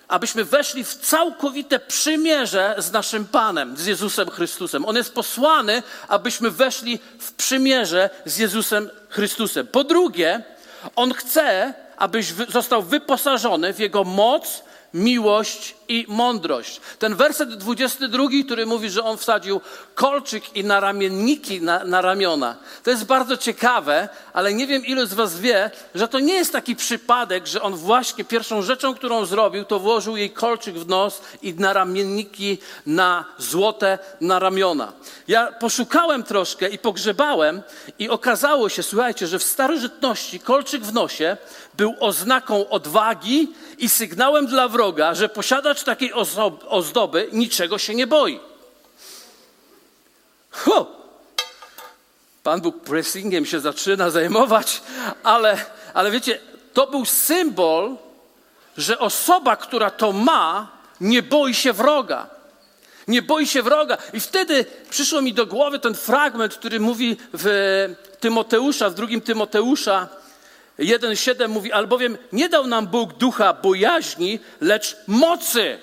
abyśmy 0.07 0.45
weszli 0.45 0.83
w 0.83 0.95
całkowite 0.95 1.79
przymierze 1.79 2.75
z 2.77 2.91
naszym 2.91 3.25
Panem, 3.25 3.77
z 3.77 3.85
Jezusem 3.85 4.29
Chrystusem. 4.29 4.85
On 4.85 4.95
jest 4.95 5.13
posłany, 5.13 5.83
abyśmy 6.07 6.51
weszli 6.51 6.99
w 7.19 7.33
przymierze 7.33 8.09
z 8.25 8.37
Jezusem 8.37 8.89
Chrystusem. 9.09 9.67
Po 9.67 9.83
drugie, 9.83 10.43
on 10.95 11.13
chce, 11.13 11.73
abyś 11.97 12.33
został 12.49 12.81
wyposażony 12.83 13.73
w 13.73 13.79
jego 13.79 14.03
moc, 14.03 14.63
miłość 14.93 15.75
i 15.88 16.05
mądrość. 16.08 16.81
Ten 17.00 17.15
werset 17.15 17.50
22, 17.50 18.24
który 18.46 18.65
mówi, 18.65 18.89
że 18.89 19.03
on 19.03 19.17
wsadził 19.17 19.62
kolczyk 19.96 20.55
i 20.55 20.63
naramienniki 20.63 21.62
na, 21.62 21.84
na 21.84 22.01
ramiona. 22.01 22.55
To 22.84 22.91
jest 22.91 23.05
bardzo 23.05 23.38
ciekawe, 23.38 24.10
ale 24.34 24.53
nie 24.53 24.67
wiem, 24.67 24.86
ilu 24.86 25.05
z 25.05 25.13
Was 25.13 25.39
wie, 25.39 25.72
że 25.96 26.08
to 26.08 26.19
nie 26.19 26.34
jest 26.34 26.51
taki 26.51 26.75
przypadek, 26.75 27.48
że 27.48 27.62
on 27.62 27.75
właśnie 27.75 28.24
pierwszą 28.24 28.62
rzeczą, 28.62 28.96
którą 28.96 29.25
zrobił, 29.25 29.65
to 29.65 29.79
włożył 29.79 30.17
jej 30.17 30.29
kolczyk 30.29 30.75
w 30.75 30.88
nos 30.88 31.22
i 31.41 31.53
naramienniki 31.53 32.58
na 32.86 33.25
złote 33.38 34.00
na 34.22 34.39
ramiona. 34.39 34.93
Ja 35.27 35.51
poszukałem 35.51 36.24
troszkę 36.24 36.69
i 36.69 36.77
pogrzebałem 36.77 37.62
i 38.00 38.10
okazało 38.10 38.69
się, 38.69 38.84
słuchajcie, 38.84 39.27
że 39.27 39.39
w 39.39 39.43
starożytności 39.43 40.39
kolczyk 40.39 40.84
w 40.84 40.93
nosie 40.93 41.38
był 41.79 41.95
oznaką 42.00 42.69
odwagi 42.69 43.48
i 43.77 43.89
sygnałem 43.89 44.48
dla 44.48 44.67
wroga, 44.67 45.13
że 45.13 45.29
posiadacz 45.29 45.83
takiej 45.83 46.13
ozdoby 46.67 47.29
niczego 47.31 47.77
się 47.77 47.95
nie 47.95 48.07
boi. 48.07 48.39
Ho! 50.51 51.00
Pan 52.43 52.62
Bóg 52.62 52.83
pressingiem 52.83 53.45
się 53.45 53.59
zaczyna 53.59 54.09
zajmować, 54.09 54.81
ale, 55.24 55.65
ale 55.93 56.12
wiecie, 56.12 56.39
to 56.74 56.88
był 56.88 57.05
symbol, 57.05 57.95
że 58.77 59.00
osoba, 59.00 59.55
która 59.55 59.91
to 59.91 60.12
ma, 60.12 60.71
nie 61.01 61.24
boi 61.24 61.53
się 61.53 61.74
wroga. 61.74 62.29
Nie 63.07 63.21
boi 63.21 63.48
się 63.48 63.63
wroga. 63.63 63.98
I 64.13 64.19
wtedy 64.19 64.65
przyszło 64.89 65.21
mi 65.21 65.33
do 65.33 65.45
głowy 65.45 65.79
ten 65.79 65.95
fragment, 65.95 66.55
który 66.55 66.79
mówi 66.79 67.17
w 67.33 67.45
Tymoteusza, 68.19 68.89
w 68.89 68.93
drugim 68.93 69.21
Tymoteusza, 69.21 70.07
1,7 70.79 71.50
mówi, 71.50 71.71
albowiem 71.71 72.17
nie 72.31 72.50
dał 72.50 72.67
nam 72.67 72.88
Bóg 72.88 73.13
ducha 73.13 73.53
bojaźni, 73.53 74.39
lecz 74.62 74.98
mocy, 75.07 75.79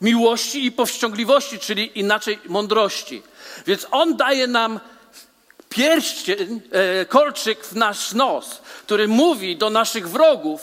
miłości 0.00 0.64
i 0.64 0.72
powściągliwości, 0.72 1.58
czyli 1.58 1.98
inaczej 1.98 2.38
mądrości. 2.46 3.22
Więc 3.66 3.86
On 3.90 4.16
daje 4.16 4.46
nam 4.46 4.80
pierścień, 5.68 6.60
e, 6.72 7.04
kolczyk 7.04 7.64
w 7.64 7.76
nasz 7.76 8.12
nos, 8.12 8.62
który 8.82 9.08
mówi 9.08 9.56
do 9.56 9.70
naszych 9.70 10.08
wrogów, 10.08 10.60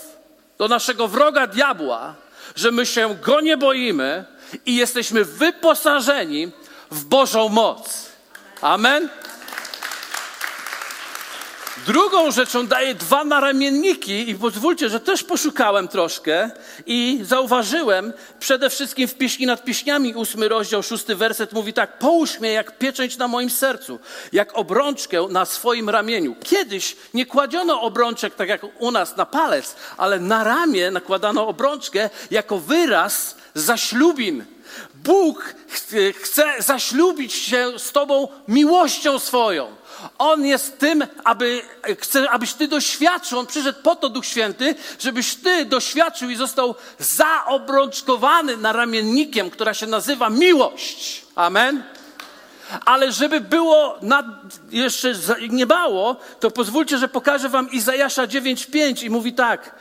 do 0.58 0.68
naszego 0.68 1.08
wroga 1.08 1.48
diabła, 1.48 2.16
że 2.56 2.72
my 2.72 2.86
się 2.86 3.16
go 3.16 3.42
nie 3.42 3.58
boimy 3.58 4.26
i 4.66 4.76
jesteśmy 4.76 5.26
wyposażeni 5.26 6.52
w 6.92 7.06
Bożą 7.06 7.50
moc. 7.50 8.10
Amen. 8.62 9.10
Drugą 11.86 12.32
rzeczą 12.32 12.68
daje 12.68 12.96
dwa 12.96 13.24
naramienniki 13.24 14.30
i 14.30 14.36
pozwólcie, 14.36 14.90
że 14.90 15.00
też 15.00 15.24
poszukałem 15.24 15.88
troszkę 15.88 16.50
i 16.86 17.20
zauważyłem 17.24 18.14
przede 18.40 18.70
wszystkim 18.70 19.08
w 19.08 19.16
pieśni 19.16 19.46
nad 19.46 19.64
pieśniami, 19.64 20.16
ósmy 20.16 20.50
rozdział, 20.50 20.84
szósty 20.84 21.16
werset 21.16 21.54
mówi 21.54 21.74
tak, 21.74 22.00
połóż 22.00 22.40
mnie 22.40 22.52
jak 22.52 22.78
pieczęć 22.78 23.18
na 23.18 23.28
moim 23.28 23.50
sercu, 23.50 24.00
jak 24.34 24.58
obrączkę 24.58 25.28
na 25.30 25.46
swoim 25.46 25.90
ramieniu. 25.90 26.36
Kiedyś 26.44 26.96
nie 27.14 27.26
kładziono 27.26 27.82
obrączek 27.82 28.36
tak 28.36 28.50
jak 28.50 28.62
u 28.80 28.92
nas 28.92 29.18
na 29.18 29.26
palec, 29.26 29.76
ale 29.98 30.20
na 30.20 30.44
ramię 30.44 30.92
nakładano 30.92 31.48
obrączkę 31.48 32.10
jako 32.32 32.58
wyraz 32.60 33.36
zaślubin. 33.54 34.46
Bóg 34.96 35.56
chce 36.22 36.54
zaślubić 36.60 37.34
się 37.34 37.80
z 37.80 37.92
Tobą 37.92 38.28
miłością 38.48 39.20
swoją. 39.20 39.76
On 40.18 40.46
jest 40.46 40.80
tym, 40.80 41.04
aby, 41.24 41.62
chce, 42.00 42.30
abyś 42.30 42.54
Ty 42.54 42.68
doświadczył. 42.68 43.40
On 43.40 43.46
przyszedł 43.46 43.82
po 43.84 43.96
to, 43.96 44.10
Duch 44.10 44.26
Święty, 44.26 44.76
żebyś 45.00 45.36
Ty 45.36 45.66
doświadczył 45.66 46.30
i 46.30 46.36
został 46.36 46.76
zaobrączkowany 47.00 48.58
naramiennikiem, 48.58 49.50
która 49.50 49.74
się 49.74 49.88
nazywa 49.88 50.30
miłość. 50.30 51.26
Amen. 51.36 51.84
Ale 52.86 53.12
żeby 53.12 53.42
było 53.42 53.98
nad, 54.02 54.26
jeszcze 54.72 55.14
nie 55.50 55.66
mało, 55.66 56.16
to 56.40 56.52
pozwólcie, 56.52 56.98
że 56.98 57.08
pokażę 57.08 57.50
wam 57.50 57.72
Izajasza 57.72 58.28
9:5 58.28 59.04
i 59.04 59.10
mówi 59.10 59.34
tak. 59.34 59.76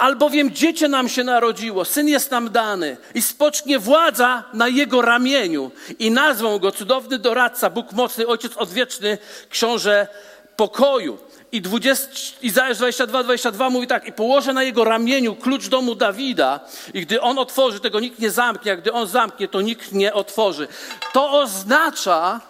Albowiem 0.00 0.54
dziecię 0.54 0.88
nam 0.88 1.08
się 1.08 1.24
narodziło, 1.24 1.84
syn 1.84 2.08
jest 2.08 2.30
nam 2.30 2.50
dany 2.50 2.96
i 3.14 3.22
spocznie 3.22 3.78
władza 3.78 4.44
na 4.54 4.68
jego 4.68 5.02
ramieniu 5.02 5.70
i 5.98 6.10
nazwą 6.10 6.58
go 6.58 6.72
cudowny 6.72 7.18
doradca, 7.18 7.70
Bóg 7.70 7.92
mocny, 7.92 8.26
Ojciec 8.26 8.56
odwieczny, 8.56 9.18
książę 9.50 10.08
pokoju. 10.56 11.18
I 11.52 11.60
20, 11.60 12.08
Izajasz 12.42 12.78
22, 12.78 13.22
22 13.22 13.70
mówi 13.70 13.86
tak, 13.86 14.08
i 14.08 14.12
położę 14.12 14.52
na 14.52 14.62
jego 14.62 14.84
ramieniu 14.84 15.34
klucz 15.34 15.68
domu 15.68 15.94
Dawida 15.94 16.60
i 16.94 17.00
gdy 17.00 17.20
on 17.20 17.38
otworzy, 17.38 17.80
tego 17.80 18.00
nikt 18.00 18.18
nie 18.18 18.30
zamknie, 18.30 18.72
a 18.72 18.76
gdy 18.76 18.92
on 18.92 19.06
zamknie, 19.06 19.48
to 19.48 19.60
nikt 19.60 19.92
nie 19.92 20.14
otworzy. 20.14 20.68
To 21.12 21.40
oznacza, 21.40 22.40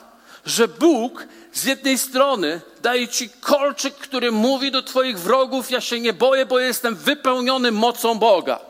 że 0.46 0.68
Bóg 0.68 1.26
z 1.52 1.64
jednej 1.64 1.98
strony 1.98 2.60
daje 2.82 3.08
ci 3.08 3.30
kolczyk, 3.40 3.94
który 3.94 4.32
mówi 4.32 4.70
do 4.70 4.82
twoich 4.82 5.18
wrogów, 5.18 5.70
ja 5.70 5.80
się 5.80 6.00
nie 6.00 6.12
boję, 6.12 6.46
bo 6.46 6.58
jestem 6.58 6.94
wypełniony 6.96 7.72
mocą 7.72 8.18
Boga. 8.18 8.60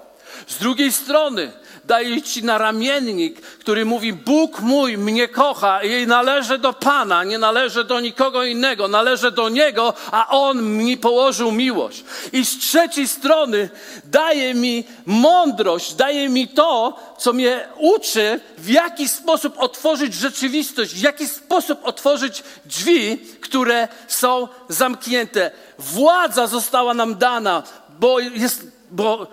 Z 0.46 0.58
drugiej 0.58 0.92
strony 0.92 1.52
daje 1.90 2.22
ci 2.22 2.44
naramiennik, 2.44 3.40
który 3.40 3.84
mówi: 3.84 4.12
Bóg 4.12 4.60
mój 4.60 4.98
mnie 4.98 5.28
kocha, 5.28 5.84
jej 5.84 6.06
należy 6.06 6.58
do 6.58 6.72
Pana, 6.72 7.24
nie 7.24 7.38
należy 7.38 7.84
do 7.84 8.00
nikogo 8.00 8.44
innego, 8.44 8.88
należy 8.88 9.30
do 9.30 9.48
Niego, 9.48 9.94
a 10.10 10.28
On 10.28 10.76
mi 10.76 10.96
położył 10.96 11.52
miłość. 11.52 12.04
I 12.32 12.44
z 12.44 12.58
trzeciej 12.58 13.08
strony 13.08 13.68
daje 14.04 14.54
mi 14.54 14.84
mądrość, 15.06 15.94
daje 15.94 16.28
mi 16.28 16.48
to, 16.48 16.98
co 17.18 17.32
mnie 17.32 17.68
uczy, 17.78 18.40
w 18.58 18.68
jaki 18.68 19.08
sposób 19.08 19.58
otworzyć 19.58 20.14
rzeczywistość, 20.14 20.94
w 20.94 21.02
jaki 21.02 21.26
sposób 21.28 21.78
otworzyć 21.82 22.42
drzwi, 22.64 23.18
które 23.40 23.88
są 24.08 24.48
zamknięte. 24.68 25.50
Władza 25.78 26.46
została 26.46 26.94
nam 26.94 27.18
dana, 27.18 27.62
bo 28.00 28.20
jest, 28.20 28.66
bo 28.90 29.26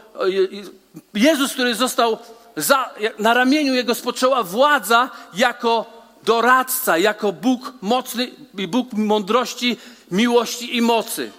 Jezus, 1.14 1.54
który 1.54 1.76
został 1.76 2.18
za, 2.58 2.90
na 3.20 3.34
ramieniu 3.34 3.74
jego 3.74 3.96
spoczęła 3.96 4.44
władza 4.44 5.10
jako 5.34 5.86
doradca, 6.24 6.98
jako 6.98 7.32
Bóg 7.32 7.74
mocny 7.82 8.32
i 8.58 8.68
Bóg 8.68 8.94
mądrości, 8.94 9.78
miłości 10.12 10.78
i 10.78 10.82
mocy. 10.82 11.32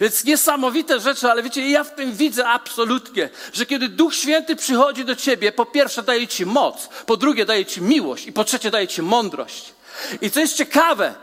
Więc 0.00 0.24
niesamowite 0.24 1.00
rzeczy, 1.00 1.30
ale 1.30 1.42
wiecie, 1.42 1.70
ja 1.70 1.84
w 1.84 1.94
tym 1.94 2.12
widzę 2.12 2.48
absolutnie, 2.48 3.28
że 3.52 3.66
kiedy 3.66 3.88
Duch 3.88 4.14
Święty 4.14 4.56
przychodzi 4.56 5.04
do 5.04 5.16
ciebie, 5.16 5.52
po 5.52 5.66
pierwsze 5.66 6.02
daje 6.02 6.26
ci 6.26 6.46
moc, 6.46 6.88
po 7.06 7.16
drugie 7.16 7.44
daje 7.44 7.66
ci 7.66 7.82
miłość 7.82 8.26
i 8.26 8.32
po 8.32 8.44
trzecie 8.44 8.70
daje 8.70 8.88
ci 8.88 9.02
mądrość. 9.02 9.74
I 10.20 10.30
co 10.30 10.40
jest 10.40 10.56
ciekawe, 10.56 11.14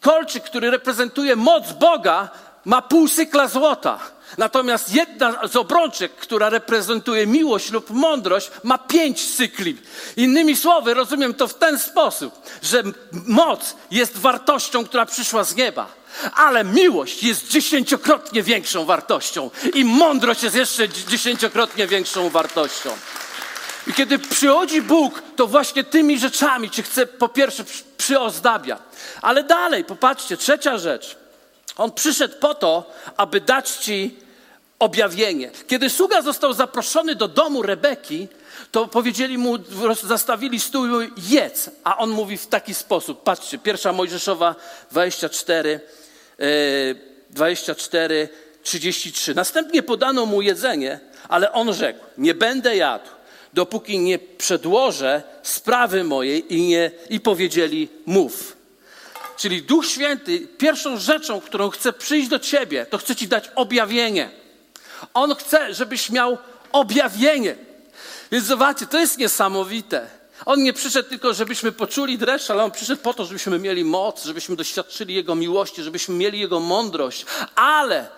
kolczyk, 0.00 0.44
który 0.44 0.70
reprezentuje 0.70 1.36
moc 1.36 1.72
Boga, 1.72 2.28
ma 2.64 2.82
pół 2.82 3.08
cykla 3.08 3.48
złota. 3.48 3.98
Natomiast 4.38 4.94
jedna 4.94 5.48
z 5.48 5.56
obrączek, 5.56 6.12
która 6.16 6.50
reprezentuje 6.50 7.26
miłość 7.26 7.70
lub 7.70 7.90
mądrość, 7.90 8.50
ma 8.62 8.78
pięć 8.78 9.36
cykli. 9.36 9.76
Innymi 10.16 10.56
słowy, 10.56 10.94
rozumiem 10.94 11.34
to 11.34 11.48
w 11.48 11.54
ten 11.54 11.78
sposób, 11.78 12.34
że 12.62 12.82
moc 13.12 13.76
jest 13.90 14.18
wartością, 14.18 14.84
która 14.84 15.06
przyszła 15.06 15.44
z 15.44 15.56
nieba. 15.56 15.86
Ale 16.34 16.64
miłość 16.64 17.22
jest 17.22 17.48
dziesięciokrotnie 17.48 18.42
większą 18.42 18.84
wartością 18.84 19.50
i 19.74 19.84
mądrość 19.84 20.42
jest 20.42 20.56
jeszcze 20.56 20.88
dziesięciokrotnie 20.88 21.86
większą 21.86 22.30
wartością. 22.30 22.90
I 23.86 23.92
kiedy 23.92 24.18
przychodzi 24.18 24.82
Bóg, 24.82 25.22
to 25.36 25.46
właśnie 25.46 25.84
tymi 25.84 26.18
rzeczami 26.18 26.70
cię 26.70 26.82
chce 26.82 27.06
po 27.06 27.28
pierwsze 27.28 27.64
przyozdabia. 27.96 28.78
Ale 29.22 29.44
dalej, 29.44 29.84
popatrzcie, 29.84 30.36
trzecia 30.36 30.78
rzecz. 30.78 31.16
On 31.76 31.92
przyszedł 31.92 32.34
po 32.40 32.54
to, 32.54 32.92
aby 33.16 33.40
dać 33.40 33.70
ci 33.70 34.23
objawienie. 34.84 35.50
Kiedy 35.66 35.90
sługa 35.90 36.22
został 36.22 36.52
zaproszony 36.52 37.14
do 37.14 37.28
domu 37.28 37.62
Rebeki, 37.62 38.28
to 38.70 38.86
powiedzieli 38.88 39.38
mu, 39.38 39.58
zastawili 40.02 40.60
stół 40.60 40.86
jedz. 41.28 41.70
A 41.84 41.96
on 41.96 42.10
mówi 42.10 42.36
w 42.36 42.46
taki 42.46 42.74
sposób. 42.74 43.22
Patrzcie, 43.22 43.58
pierwsza 43.58 43.92
Mojżeszowa 43.92 44.54
24, 44.90 45.80
24, 47.30 48.28
33. 48.62 49.34
Następnie 49.34 49.82
podano 49.82 50.26
mu 50.26 50.42
jedzenie, 50.42 51.00
ale 51.28 51.52
on 51.52 51.74
rzekł, 51.74 52.04
nie 52.18 52.34
będę 52.34 52.76
jadł, 52.76 53.08
dopóki 53.52 53.98
nie 53.98 54.18
przedłożę 54.18 55.22
sprawy 55.42 56.04
mojej 56.04 56.54
i, 56.54 56.62
nie, 56.62 56.90
i 57.10 57.20
powiedzieli 57.20 57.88
mów. 58.06 58.56
Czyli 59.36 59.62
Duch 59.62 59.86
Święty, 59.86 60.48
pierwszą 60.58 60.96
rzeczą, 60.96 61.40
którą 61.40 61.70
chce 61.70 61.92
przyjść 61.92 62.28
do 62.28 62.38
ciebie, 62.38 62.86
to 62.86 62.98
chce 62.98 63.16
ci 63.16 63.28
dać 63.28 63.50
objawienie. 63.54 64.43
On 65.14 65.34
chce, 65.34 65.74
żebyś 65.74 66.10
miał 66.10 66.38
objawienie. 66.72 67.56
Więc 68.32 68.44
zobaczcie, 68.44 68.86
to 68.86 68.98
jest 68.98 69.18
niesamowite. 69.18 70.06
On 70.46 70.62
nie 70.62 70.72
przyszedł 70.72 71.08
tylko, 71.08 71.34
żebyśmy 71.34 71.72
poczuli 71.72 72.18
dreszcz, 72.18 72.50
ale 72.50 72.64
on 72.64 72.70
przyszedł 72.70 73.02
po 73.02 73.14
to, 73.14 73.24
żebyśmy 73.24 73.58
mieli 73.58 73.84
moc, 73.84 74.24
żebyśmy 74.24 74.56
doświadczyli 74.56 75.14
Jego 75.14 75.34
miłości, 75.34 75.82
żebyśmy 75.82 76.14
mieli 76.14 76.40
Jego 76.40 76.60
mądrość. 76.60 77.26
Ale 77.54 78.08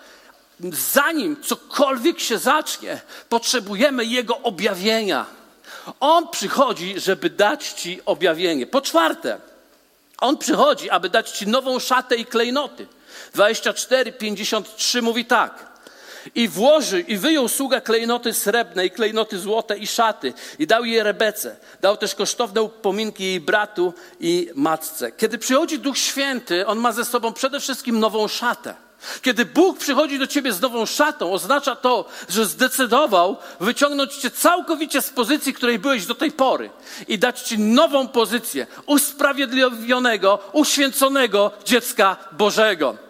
zanim 0.93 1.43
cokolwiek 1.43 2.19
się 2.19 2.37
zacznie, 2.37 3.01
potrzebujemy 3.29 4.05
Jego 4.05 4.37
objawienia. 4.37 5.25
On 5.99 6.27
przychodzi, 6.29 6.99
żeby 6.99 7.29
dać 7.29 7.67
Ci 7.67 8.01
objawienie. 8.05 8.67
Po 8.67 8.81
czwarte, 8.81 9.39
On 10.21 10.37
przychodzi, 10.37 10.89
aby 10.89 11.09
dać 11.09 11.29
Ci 11.31 11.47
nową 11.47 11.79
szatę 11.79 12.15
i 12.15 12.25
klejnoty. 12.25 12.87
24, 13.33 14.11
53 14.11 15.01
mówi 15.01 15.25
tak. 15.25 15.66
I 16.35 16.47
włoży, 16.47 16.99
i 16.99 17.17
wyjął 17.17 17.47
sługa 17.47 17.81
klejnoty 17.81 18.33
srebrne 18.33 18.85
i 18.85 18.91
klejnoty 18.91 19.39
złote 19.39 19.77
i 19.77 19.87
szaty 19.87 20.33
i 20.59 20.67
dał 20.67 20.85
je 20.85 21.03
Rebece. 21.03 21.55
Dał 21.81 21.97
też 21.97 22.15
kosztowne 22.15 22.61
upominki 22.61 23.23
jej 23.23 23.39
bratu 23.39 23.93
i 24.19 24.49
matce. 24.55 25.11
Kiedy 25.11 25.37
przychodzi 25.37 25.79
Duch 25.79 25.97
Święty, 25.97 26.67
On 26.67 26.79
ma 26.79 26.91
ze 26.91 27.05
sobą 27.05 27.33
przede 27.33 27.59
wszystkim 27.59 27.99
nową 27.99 28.27
szatę. 28.27 28.75
Kiedy 29.21 29.45
Bóg 29.45 29.77
przychodzi 29.77 30.19
do 30.19 30.27
ciebie 30.27 30.53
z 30.53 30.61
nową 30.61 30.85
szatą, 30.85 31.33
oznacza 31.33 31.75
to, 31.75 32.05
że 32.29 32.45
zdecydował 32.45 33.37
wyciągnąć 33.59 34.15
cię 34.15 34.31
całkowicie 34.31 35.01
z 35.01 35.09
pozycji, 35.09 35.53
której 35.53 35.79
byłeś 35.79 36.05
do 36.05 36.15
tej 36.15 36.31
pory 36.31 36.69
i 37.07 37.19
dać 37.19 37.41
ci 37.41 37.59
nową 37.59 38.07
pozycję 38.07 38.67
usprawiedliwionego, 38.85 40.39
uświęconego 40.53 41.51
dziecka 41.65 42.17
Bożego. 42.31 43.06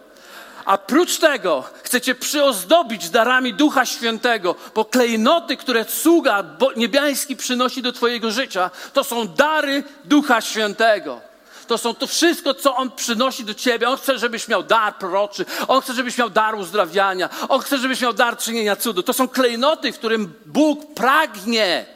A 0.68 0.78
prócz 0.78 1.18
tego 1.18 1.64
chcecie 1.82 2.14
przyozdobić 2.14 3.10
darami 3.10 3.54
Ducha 3.54 3.86
Świętego, 3.86 4.54
bo 4.74 4.84
klejnoty, 4.84 5.56
które 5.56 5.84
sługa 5.84 6.44
niebiański 6.76 7.36
przynosi 7.36 7.82
do 7.82 7.92
Twojego 7.92 8.30
życia, 8.30 8.70
to 8.92 9.04
są 9.04 9.28
dary 9.28 9.84
Ducha 10.04 10.40
Świętego. 10.40 11.20
To 11.66 11.78
są 11.78 11.94
to 11.94 12.06
wszystko, 12.06 12.54
co 12.54 12.76
On 12.76 12.90
przynosi 12.90 13.44
do 13.44 13.54
Ciebie. 13.54 13.88
On 13.88 13.96
chce, 13.96 14.18
żebyś 14.18 14.48
miał 14.48 14.62
dar 14.62 14.98
proroczy. 14.98 15.44
On 15.68 15.80
chce, 15.80 15.94
żebyś 15.94 16.18
miał 16.18 16.30
dar 16.30 16.54
uzdrawiania. 16.54 17.28
On 17.48 17.60
chce, 17.60 17.78
żebyś 17.78 18.00
miał 18.00 18.12
dar 18.12 18.38
czynienia 18.38 18.76
cudu. 18.76 19.02
To 19.02 19.12
są 19.12 19.28
klejnoty, 19.28 19.92
którym 19.92 20.34
Bóg 20.46 20.94
pragnie, 20.94 21.86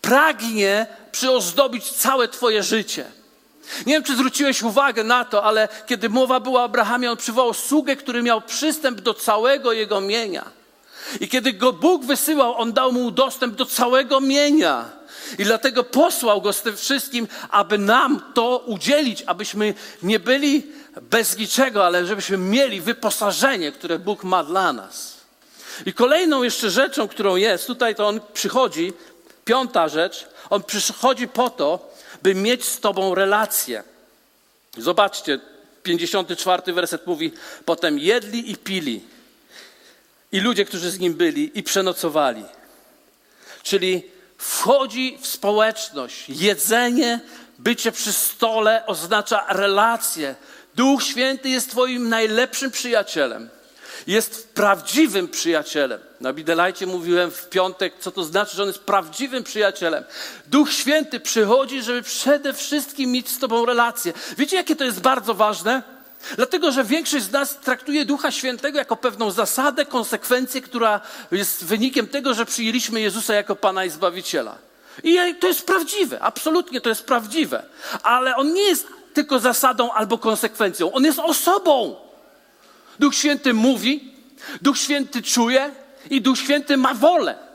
pragnie 0.00 0.86
przyozdobić 1.12 1.92
całe 1.92 2.28
Twoje 2.28 2.62
życie. 2.62 3.17
Nie 3.86 3.92
wiem, 3.92 4.02
czy 4.02 4.14
zwróciłeś 4.14 4.62
uwagę 4.62 5.04
na 5.04 5.24
to, 5.24 5.44
ale 5.44 5.68
kiedy 5.86 6.08
mowa 6.08 6.40
była 6.40 6.60
o 6.60 6.64
Abrahamie, 6.64 7.10
on 7.10 7.16
przywołał 7.16 7.54
sługę, 7.54 7.96
który 7.96 8.22
miał 8.22 8.40
przystęp 8.40 9.00
do 9.00 9.14
całego 9.14 9.72
jego 9.72 10.00
mienia. 10.00 10.44
I 11.20 11.28
kiedy 11.28 11.52
go 11.52 11.72
Bóg 11.72 12.04
wysyłał, 12.04 12.54
on 12.54 12.72
dał 12.72 12.92
mu 12.92 13.10
dostęp 13.10 13.54
do 13.54 13.66
całego 13.66 14.20
mienia. 14.20 14.84
I 15.38 15.44
dlatego 15.44 15.84
posłał 15.84 16.42
go 16.42 16.52
z 16.52 16.62
tym 16.62 16.76
wszystkim, 16.76 17.28
aby 17.50 17.78
nam 17.78 18.22
to 18.34 18.58
udzielić, 18.66 19.22
abyśmy 19.26 19.74
nie 20.02 20.20
byli 20.20 20.66
bez 21.02 21.38
niczego, 21.38 21.86
ale 21.86 22.06
żebyśmy 22.06 22.36
mieli 22.38 22.80
wyposażenie, 22.80 23.72
które 23.72 23.98
Bóg 23.98 24.24
ma 24.24 24.44
dla 24.44 24.72
nas. 24.72 25.18
I 25.86 25.92
kolejną 25.92 26.42
jeszcze 26.42 26.70
rzeczą, 26.70 27.08
którą 27.08 27.36
jest, 27.36 27.66
tutaj 27.66 27.94
to 27.94 28.08
on 28.08 28.20
przychodzi, 28.32 28.92
piąta 29.44 29.88
rzecz, 29.88 30.26
on 30.50 30.62
przychodzi 30.62 31.28
po 31.28 31.50
to, 31.50 31.94
by 32.22 32.34
mieć 32.34 32.64
z 32.64 32.80
Tobą 32.80 33.14
relację. 33.14 33.82
Zobaczcie, 34.76 35.40
54 35.82 36.72
werset 36.72 37.06
mówi: 37.06 37.32
Potem 37.64 37.98
jedli 37.98 38.50
i 38.50 38.56
pili. 38.56 39.04
I 40.32 40.40
ludzie, 40.40 40.64
którzy 40.64 40.90
z 40.90 40.98
nim 40.98 41.14
byli, 41.14 41.58
i 41.58 41.62
przenocowali. 41.62 42.44
Czyli 43.62 44.02
wchodzi 44.38 45.18
w 45.20 45.26
społeczność. 45.26 46.24
Jedzenie, 46.28 47.20
bycie 47.58 47.92
przy 47.92 48.12
stole 48.12 48.86
oznacza 48.86 49.46
relacje. 49.48 50.34
Duch 50.74 51.02
Święty 51.02 51.48
jest 51.48 51.70
Twoim 51.70 52.08
najlepszym 52.08 52.70
przyjacielem. 52.70 53.48
Jest 54.06 54.54
prawdziwym 54.54 55.28
przyjacielem. 55.28 56.00
Na 56.20 56.32
Bidelajcie 56.32 56.86
mówiłem 56.86 57.30
w 57.30 57.48
piątek, 57.48 57.94
co 58.00 58.10
to 58.10 58.24
znaczy, 58.24 58.56
że 58.56 58.62
on 58.62 58.68
jest 58.68 58.80
prawdziwym 58.80 59.44
przyjacielem. 59.44 60.04
Duch 60.46 60.72
Święty 60.72 61.20
przychodzi, 61.20 61.82
żeby 61.82 62.02
przede 62.02 62.52
wszystkim 62.52 63.12
mieć 63.12 63.28
z 63.28 63.38
Tobą 63.38 63.66
relację. 63.66 64.12
Wiecie, 64.38 64.56
jakie 64.56 64.76
to 64.76 64.84
jest 64.84 65.00
bardzo 65.00 65.34
ważne? 65.34 65.82
Dlatego, 66.36 66.72
że 66.72 66.84
większość 66.84 67.24
z 67.24 67.30
nas 67.30 67.56
traktuje 67.60 68.04
Ducha 68.04 68.30
Świętego 68.30 68.78
jako 68.78 68.96
pewną 68.96 69.30
zasadę, 69.30 69.86
konsekwencję, 69.86 70.60
która 70.60 71.00
jest 71.30 71.64
wynikiem 71.64 72.06
tego, 72.06 72.34
że 72.34 72.46
przyjęliśmy 72.46 73.00
Jezusa 73.00 73.34
jako 73.34 73.56
Pana 73.56 73.84
i 73.84 73.90
Zbawiciela. 73.90 74.58
I 75.02 75.34
to 75.40 75.46
jest 75.46 75.66
prawdziwe, 75.66 76.20
absolutnie 76.22 76.80
to 76.80 76.88
jest 76.88 77.04
prawdziwe. 77.04 77.62
Ale 78.02 78.36
On 78.36 78.52
nie 78.52 78.62
jest 78.62 78.86
tylko 79.14 79.38
zasadą 79.38 79.92
albo 79.92 80.18
konsekwencją, 80.18 80.92
On 80.92 81.04
jest 81.04 81.18
osobą. 81.18 82.07
Duch 82.98 83.14
Święty 83.14 83.54
mówi, 83.54 84.14
Duch 84.62 84.78
Święty 84.78 85.22
czuje 85.22 85.70
i 86.10 86.20
Duch 86.20 86.38
Święty 86.38 86.76
ma 86.76 86.94
wolę. 86.94 87.48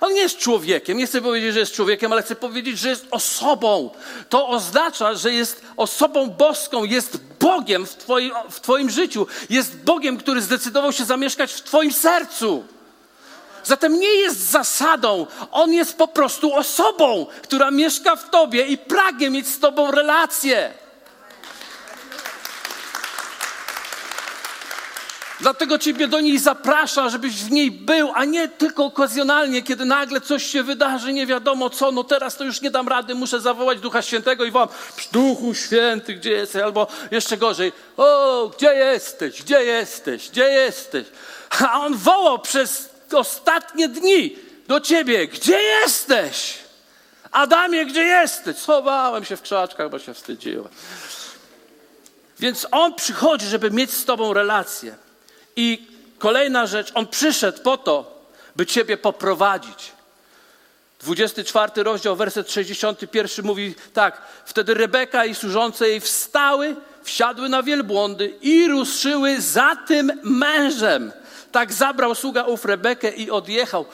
On 0.00 0.14
nie 0.14 0.20
jest 0.20 0.38
człowiekiem. 0.38 0.98
Nie 0.98 1.06
chcę 1.06 1.22
powiedzieć, 1.22 1.52
że 1.52 1.60
jest 1.60 1.74
człowiekiem, 1.74 2.12
ale 2.12 2.22
chcę 2.22 2.36
powiedzieć, 2.36 2.78
że 2.78 2.88
jest 2.88 3.06
osobą. 3.10 3.90
To 4.28 4.48
oznacza, 4.48 5.14
że 5.14 5.34
jest 5.34 5.62
osobą 5.76 6.26
boską, 6.26 6.84
jest 6.84 7.20
Bogiem 7.40 7.86
w 7.86 7.96
twoim, 7.96 8.32
w 8.50 8.60
twoim 8.60 8.90
życiu. 8.90 9.26
Jest 9.50 9.76
Bogiem, 9.76 10.16
który 10.16 10.42
zdecydował 10.42 10.92
się 10.92 11.04
zamieszkać 11.04 11.52
w 11.52 11.62
Twoim 11.62 11.92
sercu. 11.92 12.64
Zatem 13.64 14.00
nie 14.00 14.14
jest 14.14 14.50
zasadą, 14.50 15.26
on 15.50 15.72
jest 15.72 15.96
po 15.96 16.08
prostu 16.08 16.54
osobą, 16.54 17.26
która 17.42 17.70
mieszka 17.70 18.16
w 18.16 18.30
Tobie 18.30 18.66
i 18.66 18.78
pragnie 18.78 19.30
mieć 19.30 19.48
z 19.48 19.58
Tobą 19.58 19.90
relację. 19.90 20.72
Dlatego 25.42 25.78
Ciebie 25.78 26.08
do 26.08 26.20
niej 26.20 26.38
zaprasza, 26.38 27.08
żebyś 27.08 27.34
w 27.34 27.50
niej 27.50 27.70
był, 27.70 28.12
a 28.14 28.24
nie 28.24 28.48
tylko 28.48 28.84
okazjonalnie, 28.84 29.62
kiedy 29.62 29.84
nagle 29.84 30.20
coś 30.20 30.46
się 30.46 30.62
wydarzy, 30.62 31.12
nie 31.12 31.26
wiadomo 31.26 31.70
co, 31.70 31.92
no 31.92 32.04
teraz 32.04 32.36
to 32.36 32.44
już 32.44 32.60
nie 32.60 32.70
dam 32.70 32.88
rady, 32.88 33.14
muszę 33.14 33.40
zawołać 33.40 33.80
Ducha 33.80 34.02
Świętego 34.02 34.44
i 34.44 34.50
wołam, 34.50 34.68
Duchu 35.12 35.54
Święty, 35.54 36.14
gdzie 36.14 36.30
jesteś? 36.30 36.62
Albo 36.62 36.86
jeszcze 37.10 37.36
gorzej, 37.36 37.72
o, 37.96 38.50
gdzie 38.56 38.74
jesteś, 38.74 39.42
gdzie 39.42 39.64
jesteś, 39.64 40.30
gdzie 40.30 40.48
jesteś? 40.48 41.06
A 41.50 41.80
on 41.80 41.94
wołał 41.94 42.38
przez 42.38 42.90
ostatnie 43.12 43.88
dni 43.88 44.36
do 44.68 44.80
Ciebie, 44.80 45.28
gdzie 45.28 45.62
jesteś? 45.62 46.54
Adamie, 47.32 47.86
gdzie 47.86 48.02
jesteś? 48.02 48.56
Schowałem 48.56 49.24
się 49.24 49.36
w 49.36 49.42
krzaczkach, 49.42 49.90
bo 49.90 49.98
się 49.98 50.14
wstydziłem. 50.14 50.68
Więc 52.38 52.66
on 52.70 52.94
przychodzi, 52.94 53.46
żeby 53.46 53.70
mieć 53.70 53.90
z 53.90 54.04
Tobą 54.04 54.34
relację. 54.34 54.94
I 55.56 55.86
kolejna 56.18 56.66
rzecz, 56.66 56.92
on 56.94 57.06
przyszedł 57.06 57.62
po 57.62 57.76
to, 57.76 58.22
by 58.56 58.66
Ciebie 58.66 58.96
poprowadzić. 58.96 59.92
24 61.00 61.82
rozdział, 61.82 62.16
werset 62.16 62.52
61 62.52 63.44
mówi 63.44 63.74
tak. 63.92 64.22
Wtedy 64.44 64.74
Rebeka 64.74 65.24
i 65.24 65.34
służące 65.34 65.88
jej 65.88 66.00
wstały, 66.00 66.76
wsiadły 67.02 67.48
na 67.48 67.62
wielbłądy 67.62 68.34
i 68.42 68.68
ruszyły 68.68 69.40
za 69.40 69.76
tym 69.76 70.20
mężem. 70.22 71.12
Tak 71.52 71.72
zabrał 71.72 72.14
sługa 72.14 72.44
ów 72.44 72.64
Rebekę 72.64 73.10
i 73.10 73.30
odjechał. 73.30 73.86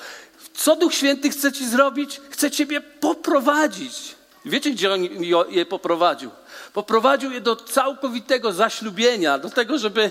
Co 0.54 0.76
Duch 0.76 0.94
Święty 0.94 1.30
chce 1.30 1.52
ci 1.52 1.68
zrobić? 1.68 2.20
Chce 2.30 2.50
ciebie 2.50 2.80
poprowadzić. 2.80 4.14
Wiecie, 4.44 4.70
gdzie 4.70 4.92
on 4.92 5.00
je 5.48 5.66
poprowadził? 5.66 6.30
Poprowadził 6.72 7.32
je 7.32 7.40
do 7.40 7.56
całkowitego 7.56 8.52
zaślubienia, 8.52 9.38
do 9.38 9.50
tego, 9.50 9.78
żeby, 9.78 10.10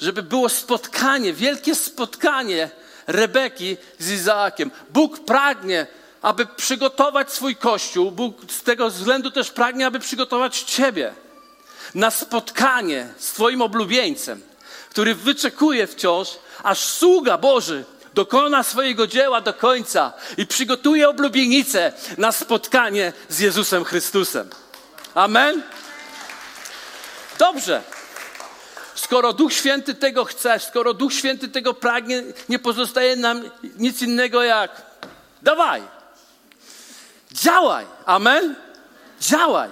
żeby 0.00 0.22
było 0.22 0.48
spotkanie, 0.48 1.32
wielkie 1.32 1.74
spotkanie 1.74 2.70
Rebeki 3.06 3.76
z 3.98 4.10
Izaakiem. 4.10 4.70
Bóg 4.90 5.24
pragnie, 5.24 5.86
aby 6.22 6.46
przygotować 6.46 7.32
swój 7.32 7.56
kościół. 7.56 8.10
Bóg 8.10 8.52
z 8.52 8.62
tego 8.62 8.90
względu 8.90 9.30
też 9.30 9.50
pragnie, 9.50 9.86
aby 9.86 10.00
przygotować 10.00 10.60
Ciebie 10.60 11.14
na 11.94 12.10
spotkanie 12.10 13.08
z 13.18 13.32
Twoim 13.32 13.62
oblubieńcem, 13.62 14.42
który 14.90 15.14
wyczekuje 15.14 15.86
wciąż, 15.86 16.28
aż 16.62 16.78
sługa 16.78 17.38
Boży 17.38 17.84
dokona 18.14 18.62
swojego 18.62 19.06
dzieła 19.06 19.40
do 19.40 19.54
końca 19.54 20.12
i 20.36 20.46
przygotuje 20.46 21.08
oblubienicę 21.08 21.92
na 22.18 22.32
spotkanie 22.32 23.12
z 23.28 23.38
Jezusem 23.38 23.84
Chrystusem. 23.84 24.50
Amen? 25.14 25.62
Dobrze. 27.38 27.82
Skoro 28.94 29.32
Duch 29.32 29.52
Święty 29.52 29.94
tego 29.94 30.24
chce, 30.24 30.58
skoro 30.58 30.94
Duch 30.94 31.12
Święty 31.12 31.48
tego 31.48 31.74
pragnie, 31.74 32.22
nie 32.48 32.58
pozostaje 32.58 33.16
nam 33.16 33.42
nic 33.78 34.02
innego 34.02 34.42
jak 34.42 34.82
dawaj, 35.42 35.82
działaj. 37.32 37.86
Amen? 38.06 38.54
Działaj. 39.20 39.70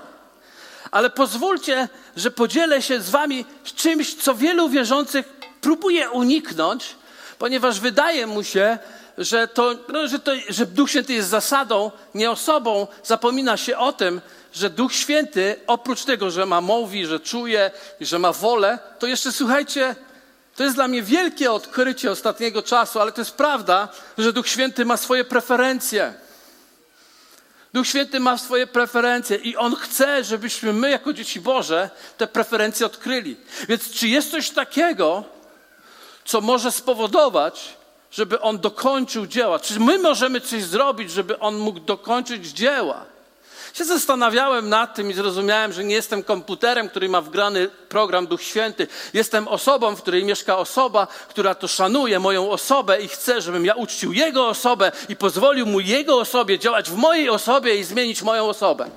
Ale 0.90 1.10
pozwólcie, 1.10 1.88
że 2.16 2.30
podzielę 2.30 2.82
się 2.82 3.00
z 3.00 3.10
Wami 3.10 3.44
czymś, 3.76 4.14
co 4.14 4.34
wielu 4.34 4.68
wierzących 4.68 5.28
próbuje 5.60 6.10
uniknąć, 6.10 6.96
ponieważ 7.38 7.80
wydaje 7.80 8.26
mu 8.26 8.44
się, 8.44 8.78
że, 9.18 9.48
to, 9.48 9.74
no, 9.88 10.08
że, 10.08 10.18
to, 10.18 10.32
że 10.48 10.66
Duch 10.66 10.90
Święty 10.90 11.12
jest 11.12 11.28
zasadą, 11.28 11.90
nie 12.14 12.30
osobą. 12.30 12.86
Zapomina 13.04 13.56
się 13.56 13.78
o 13.78 13.92
tym, 13.92 14.20
że 14.52 14.70
Duch 14.70 14.92
Święty, 14.92 15.56
oprócz 15.66 16.04
tego, 16.04 16.30
że 16.30 16.46
ma 16.46 16.60
mówi, 16.60 17.06
że 17.06 17.20
czuje 17.20 17.70
że 18.00 18.18
ma 18.18 18.32
wolę, 18.32 18.78
to 18.98 19.06
jeszcze 19.06 19.32
słuchajcie, 19.32 19.96
to 20.56 20.64
jest 20.64 20.76
dla 20.76 20.88
mnie 20.88 21.02
wielkie 21.02 21.52
odkrycie 21.52 22.10
ostatniego 22.10 22.62
czasu, 22.62 23.00
ale 23.00 23.12
to 23.12 23.20
jest 23.20 23.34
prawda, 23.34 23.88
że 24.18 24.32
Duch 24.32 24.48
Święty 24.48 24.84
ma 24.84 24.96
swoje 24.96 25.24
preferencje. 25.24 26.14
Duch 27.72 27.86
Święty 27.86 28.20
ma 28.20 28.38
swoje 28.38 28.66
preferencje 28.66 29.36
i 29.36 29.56
On 29.56 29.76
chce, 29.76 30.24
żebyśmy 30.24 30.72
my, 30.72 30.90
jako 30.90 31.12
dzieci 31.12 31.40
Boże, 31.40 31.90
te 32.16 32.26
preferencje 32.26 32.86
odkryli. 32.86 33.36
Więc 33.68 33.90
czy 33.90 34.08
jest 34.08 34.30
coś 34.30 34.50
takiego, 34.50 35.24
co 36.24 36.40
może 36.40 36.72
spowodować, 36.72 37.76
żeby 38.10 38.40
On 38.40 38.58
dokończył 38.58 39.26
dzieła? 39.26 39.58
Czy 39.58 39.80
my 39.80 39.98
możemy 39.98 40.40
coś 40.40 40.64
zrobić, 40.64 41.10
żeby 41.10 41.38
On 41.38 41.58
mógł 41.58 41.80
dokończyć 41.80 42.46
dzieła? 42.46 43.04
Się 43.74 43.84
zastanawiałem 43.84 44.68
nad 44.68 44.94
tym 44.94 45.10
i 45.10 45.14
zrozumiałem, 45.14 45.72
że 45.72 45.84
nie 45.84 45.94
jestem 45.94 46.22
komputerem, 46.22 46.88
który 46.88 47.08
ma 47.08 47.20
wgrany 47.20 47.68
program 47.88 48.26
Duch 48.26 48.42
Święty. 48.42 48.86
Jestem 49.12 49.48
osobą, 49.48 49.96
w 49.96 50.02
której 50.02 50.24
mieszka 50.24 50.56
osoba, 50.56 51.06
która 51.28 51.54
to 51.54 51.68
szanuje 51.68 52.18
moją 52.18 52.50
osobę 52.50 53.00
i 53.00 53.08
chce, 53.08 53.40
żebym 53.40 53.64
ja 53.64 53.74
uczcił 53.74 54.12
Jego 54.12 54.48
osobę 54.48 54.92
i 55.08 55.16
pozwolił 55.16 55.66
Mu 55.66 55.80
Jego 55.80 56.18
osobie 56.18 56.58
działać 56.58 56.90
w 56.90 56.96
mojej 56.96 57.30
osobie 57.30 57.76
i 57.76 57.84
zmienić 57.84 58.22
moją 58.22 58.48
osobę. 58.48 58.90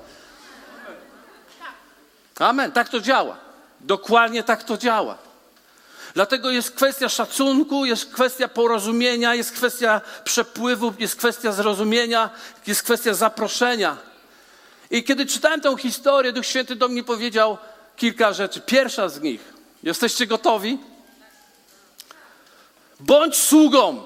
Amen. 2.38 2.72
Tak 2.72 2.88
to 2.88 3.00
działa. 3.00 3.36
Dokładnie 3.80 4.42
tak 4.42 4.64
to 4.64 4.78
działa. 4.78 5.18
Dlatego 6.14 6.50
jest 6.50 6.70
kwestia 6.70 7.08
szacunku, 7.08 7.84
jest 7.84 8.12
kwestia 8.12 8.48
porozumienia, 8.48 9.34
jest 9.34 9.52
kwestia 9.52 10.00
przepływu, 10.24 10.94
jest 10.98 11.16
kwestia 11.16 11.52
zrozumienia, 11.52 12.30
jest 12.66 12.82
kwestia 12.82 13.14
zaproszenia. 13.14 13.96
I 14.94 15.04
kiedy 15.04 15.26
czytałem 15.26 15.60
tę 15.60 15.76
historię, 15.78 16.32
Duch 16.32 16.46
Święty 16.46 16.76
do 16.76 16.88
mnie 16.88 17.04
powiedział 17.04 17.58
kilka 17.96 18.32
rzeczy. 18.32 18.60
Pierwsza 18.60 19.08
z 19.08 19.20
nich. 19.20 19.40
Jesteście 19.82 20.26
gotowi? 20.26 20.78
Bądź 23.00 23.36
sługą. 23.36 24.04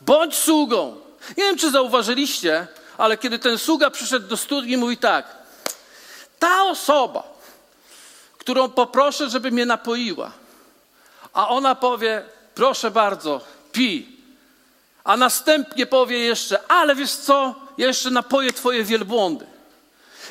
Bądź 0.00 0.36
sługą. 0.36 1.00
Nie 1.36 1.44
wiem, 1.44 1.58
czy 1.58 1.70
zauważyliście, 1.70 2.66
ale 2.98 3.16
kiedy 3.16 3.38
ten 3.38 3.58
sługa 3.58 3.90
przyszedł 3.90 4.28
do 4.28 4.36
studni, 4.36 4.76
mówi 4.76 4.96
tak. 4.96 5.36
Ta 6.38 6.62
osoba, 6.64 7.22
którą 8.38 8.68
poproszę, 8.68 9.30
żeby 9.30 9.50
mnie 9.50 9.66
napoiła, 9.66 10.32
a 11.32 11.48
ona 11.48 11.74
powie, 11.74 12.22
proszę 12.54 12.90
bardzo, 12.90 13.40
pij. 13.72 14.16
A 15.04 15.16
następnie 15.16 15.86
powie 15.86 16.18
jeszcze, 16.18 16.72
ale 16.72 16.94
wiesz 16.94 17.12
co, 17.12 17.67
ja 17.78 17.86
jeszcze 17.86 18.10
napoję 18.10 18.52
twoje 18.52 18.84
wielbłądy. 18.84 19.46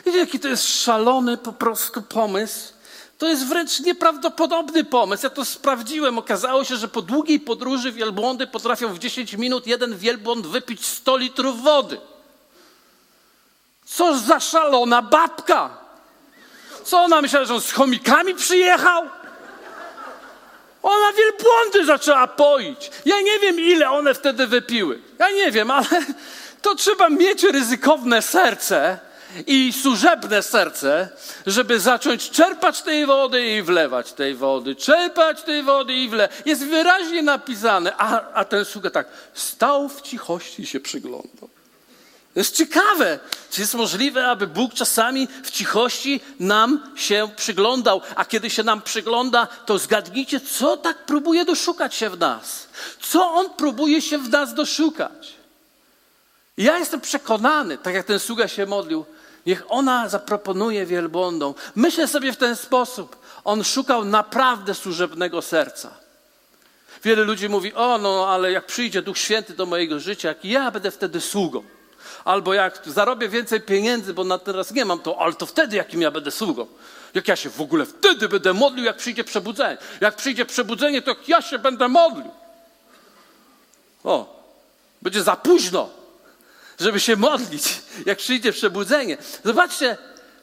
Wiecie, 0.05 0.17
jaki 0.17 0.39
to 0.39 0.47
jest 0.47 0.83
szalony 0.83 1.37
po 1.37 1.53
prostu 1.53 2.01
pomysł? 2.01 2.73
To 3.17 3.27
jest 3.27 3.45
wręcz 3.45 3.79
nieprawdopodobny 3.79 4.83
pomysł. 4.83 5.25
Ja 5.25 5.29
to 5.29 5.45
sprawdziłem. 5.45 6.17
Okazało 6.17 6.63
się, 6.63 6.77
że 6.77 6.87
po 6.87 7.01
długiej 7.01 7.39
podróży 7.39 7.91
wielbłądy 7.91 8.47
potrafią 8.47 8.93
w 8.93 8.99
10 8.99 9.33
minut 9.33 9.67
jeden 9.67 9.97
wielbłąd 9.97 10.47
wypić 10.47 10.85
100 10.85 11.17
litrów 11.17 11.63
wody. 11.63 12.01
Co 13.85 14.17
za 14.17 14.39
szalona 14.39 15.01
babka! 15.01 15.77
Co 16.83 17.01
ona 17.01 17.21
myślała, 17.21 17.45
że 17.45 17.53
on 17.53 17.61
z 17.61 17.71
chomikami 17.71 18.35
przyjechał? 18.35 19.03
Ona 20.83 21.13
wielbłądy 21.17 21.85
zaczęła 21.85 22.27
poić. 22.27 22.91
Ja 23.05 23.21
nie 23.21 23.39
wiem, 23.39 23.59
ile 23.59 23.89
one 23.89 24.13
wtedy 24.13 24.47
wypiły. 24.47 25.01
Ja 25.19 25.29
nie 25.29 25.51
wiem, 25.51 25.71
ale 25.71 25.87
to 26.61 26.75
trzeba 26.75 27.09
mieć 27.09 27.43
ryzykowne 27.43 28.21
serce 28.21 28.99
i 29.47 29.73
służebne 29.73 30.43
serce, 30.43 31.09
żeby 31.47 31.79
zacząć 31.79 32.29
czerpać 32.29 32.81
tej 32.81 33.05
wody 33.05 33.45
i 33.45 33.61
wlewać 33.61 34.13
tej 34.13 34.35
wody, 34.35 34.75
czerpać 34.75 35.43
tej 35.43 35.63
wody 35.63 35.93
i 35.93 36.09
wlewać. 36.09 36.37
Jest 36.45 36.65
wyraźnie 36.65 37.21
napisane, 37.21 37.93
a, 37.97 38.33
a 38.33 38.45
ten 38.45 38.65
sługa 38.65 38.89
tak 38.89 39.07
stał 39.33 39.89
w 39.89 40.01
cichości 40.01 40.61
i 40.61 40.65
się 40.65 40.79
przyglądał. 40.79 41.49
To 42.33 42.39
jest 42.39 42.55
ciekawe, 42.55 43.19
czy 43.51 43.61
jest 43.61 43.73
możliwe, 43.73 44.27
aby 44.27 44.47
Bóg 44.47 44.73
czasami 44.73 45.27
w 45.43 45.51
cichości 45.51 46.19
nam 46.39 46.93
się 46.95 47.29
przyglądał, 47.35 48.01
a 48.15 48.25
kiedy 48.25 48.49
się 48.49 48.63
nam 48.63 48.81
przygląda, 48.81 49.47
to 49.65 49.77
zgadnijcie, 49.77 50.39
co 50.39 50.77
tak 50.77 50.97
próbuje 51.05 51.45
doszukać 51.45 51.95
się 51.95 52.09
w 52.09 52.19
nas. 52.19 52.67
Co 53.01 53.31
On 53.31 53.49
próbuje 53.49 54.01
się 54.01 54.17
w 54.17 54.29
nas 54.29 54.53
doszukać. 54.53 55.36
Ja 56.57 56.77
jestem 56.77 57.01
przekonany, 57.01 57.77
tak 57.77 57.93
jak 57.93 58.05
ten 58.05 58.19
sługa 58.19 58.47
się 58.47 58.65
modlił, 58.65 59.05
niech 59.45 59.63
ona 59.69 60.09
zaproponuje 60.09 60.85
wielbłądom. 60.85 61.53
Myślę 61.75 62.07
sobie 62.07 62.33
w 62.33 62.37
ten 62.37 62.55
sposób. 62.55 63.15
On 63.43 63.63
szukał 63.63 64.05
naprawdę 64.05 64.73
służebnego 64.73 65.41
serca. 65.41 65.91
Wiele 67.03 67.23
ludzi 67.23 67.49
mówi, 67.49 67.73
o 67.73 67.97
no, 67.97 68.27
ale 68.29 68.51
jak 68.51 68.65
przyjdzie 68.65 69.01
Duch 69.01 69.17
Święty 69.17 69.53
do 69.53 69.65
mojego 69.65 69.99
życia, 69.99 70.27
jak 70.27 70.45
ja 70.45 70.71
będę 70.71 70.91
wtedy 70.91 71.21
sługą. 71.21 71.63
Albo 72.25 72.53
jak 72.53 72.81
zarobię 72.85 73.29
więcej 73.29 73.61
pieniędzy, 73.61 74.13
bo 74.13 74.23
na 74.23 74.37
teraz 74.37 74.71
nie 74.71 74.85
mam 74.85 74.99
to, 74.99 75.21
ale 75.21 75.33
to 75.33 75.45
wtedy 75.45 75.75
jakim 75.75 76.01
ja 76.01 76.11
będę 76.11 76.31
sługą. 76.31 76.67
Jak 77.13 77.27
ja 77.27 77.35
się 77.35 77.49
w 77.49 77.61
ogóle 77.61 77.85
wtedy 77.85 78.29
będę 78.29 78.53
modlił, 78.53 78.85
jak 78.85 78.97
przyjdzie 78.97 79.23
przebudzenie. 79.23 79.77
Jak 80.01 80.15
przyjdzie 80.15 80.45
przebudzenie, 80.45 81.01
to 81.01 81.15
ja 81.27 81.41
się 81.41 81.59
będę 81.59 81.87
modlił. 81.87 82.31
O, 84.03 84.43
będzie 85.01 85.23
za 85.23 85.35
późno, 85.35 85.89
żeby 86.79 86.99
się 86.99 87.15
modlić, 87.15 87.81
jak 88.05 88.17
przyjdzie 88.17 88.51
przebudzenie. 88.51 89.17
Zobaczcie, 89.45 89.97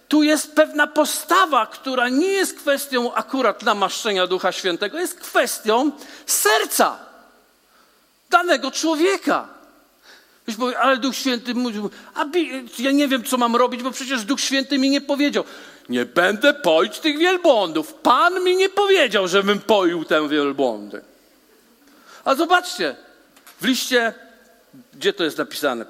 tu 0.08 0.22
jest 0.22 0.52
pewna 0.52 0.86
postawa, 0.86 1.66
która 1.66 2.08
nie 2.08 2.28
jest 2.28 2.58
kwestią 2.58 3.14
akurat 3.14 3.62
namaszczenia 3.62 4.26
Ducha 4.26 4.52
Świętego, 4.52 4.98
jest 4.98 5.20
kwestią 5.20 5.90
serca 6.26 6.98
danego 8.30 8.70
człowieka. 8.70 9.48
Ale 10.80 10.96
Duch 10.96 11.16
Święty 11.16 11.54
mówił, 11.54 11.90
a 12.14 12.24
ja 12.78 12.92
nie 12.92 13.08
wiem, 13.08 13.24
co 13.24 13.36
mam 13.36 13.56
robić, 13.56 13.82
bo 13.82 13.90
przecież 13.90 14.24
Duch 14.24 14.40
Święty 14.40 14.78
mi 14.78 14.90
nie 14.90 15.00
powiedział. 15.00 15.44
Nie 15.88 16.04
będę 16.04 16.54
poić 16.54 16.98
tych 16.98 17.18
wielbłądów. 17.18 17.94
Pan 17.94 18.44
mi 18.44 18.56
nie 18.56 18.68
powiedział, 18.68 19.28
żebym 19.28 19.60
poił 19.60 20.04
tę 20.04 20.28
wielbłądy. 20.28 21.02
A 22.24 22.34
zobaczcie, 22.34 22.96
w 23.60 23.64
liście, 23.64 24.14
gdzie 24.94 25.12
to 25.12 25.24
jest 25.24 25.38
napisane? 25.38 25.86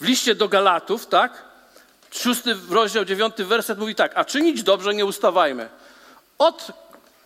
W 0.00 0.04
liście 0.04 0.34
do 0.34 0.48
Galatów, 0.48 1.06
tak? 1.06 1.44
Szósty 2.10 2.56
rozdział, 2.70 3.04
dziewiąty 3.04 3.44
werset 3.44 3.78
mówi 3.78 3.94
tak, 3.94 4.12
a 4.14 4.24
czynić 4.24 4.62
dobrze 4.62 4.94
nie 4.94 5.04
ustawajmy. 5.04 5.68
Od 6.38 6.66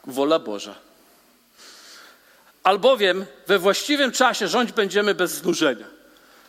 wola 0.07 0.39
Boża. 0.39 0.75
Albowiem 2.63 3.27
we 3.47 3.59
właściwym 3.59 4.13
czasie 4.13 4.49
rządź 4.49 4.73
będziemy 4.73 5.15
bez 5.15 5.31
znużenia. 5.31 5.87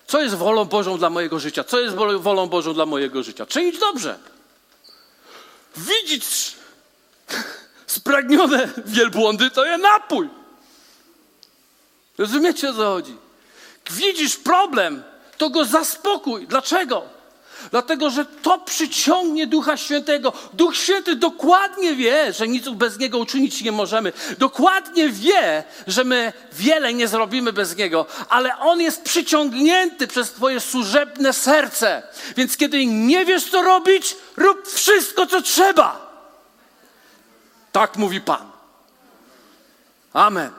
Co 0.08 0.22
jest 0.22 0.36
wolą 0.36 0.66
Bożą 0.66 0.98
dla 0.98 1.10
mojego 1.10 1.40
życia? 1.40 1.64
Co 1.64 1.80
jest 1.80 1.96
wolą 1.96 2.48
Bożą 2.48 2.74
dla 2.74 2.86
mojego 2.86 3.24
życia? 3.24 3.46
Czynić 3.46 3.80
dobrze. 3.80 4.20
Widzieć 5.76 6.56
spragnione 7.88 8.70
wielbłądy 8.86 9.52
to 9.52 9.66
je 9.66 9.78
napój. 9.78 10.30
Rozumiecie 12.18 12.70
o 12.70 12.74
co 12.74 12.94
chodzi? 12.94 13.18
Widzisz 13.92 14.38
problem, 14.38 15.04
to 15.42 15.50
go 15.50 15.66
zaspokój. 15.66 16.48
Dlaczego? 16.48 17.04
Dlatego, 17.72 18.10
że 18.10 18.26
to 18.26 18.58
przyciągnie 18.58 19.48
Ducha 19.48 19.78
Świętego. 19.78 20.34
Duch 20.54 20.78
Święty 20.78 21.16
dokładnie 21.16 21.96
wie, 21.96 22.34
że 22.34 22.48
nic 22.48 22.70
bez 22.70 23.00
Niego 23.00 23.18
uczynić 23.18 23.62
nie 23.62 23.72
możemy. 23.72 24.14
Dokładnie 24.38 25.10
wie, 25.10 25.64
że 25.88 26.04
my 26.04 26.34
wiele 26.54 26.94
nie 26.94 27.08
zrobimy 27.08 27.54
bez 27.54 27.78
Niego, 27.78 28.06
ale 28.30 28.58
On 28.60 28.82
jest 28.82 29.04
przyciągnięty 29.04 30.08
przez 30.08 30.32
Twoje 30.32 30.60
służebne 30.60 31.34
serce. 31.34 32.04
Więc 32.38 32.58
kiedy 32.58 32.86
nie 32.86 33.26
wiesz, 33.26 33.50
co 33.50 33.62
robić, 33.62 34.16
rób 34.38 34.68
wszystko, 34.68 35.26
co 35.26 35.42
trzeba. 35.42 36.12
Tak 37.72 37.98
mówi 37.98 38.22
Pan. 38.22 38.52
Amen. 40.14 40.52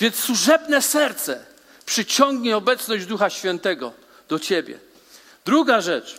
Więc 0.00 0.16
służebne 0.16 0.82
serce 0.82 1.44
przyciągnie 1.86 2.56
obecność 2.56 3.06
Ducha 3.06 3.30
Świętego 3.30 3.99
do 4.30 4.38
Ciebie. 4.38 4.78
Druga 5.44 5.80
rzecz. 5.80 6.18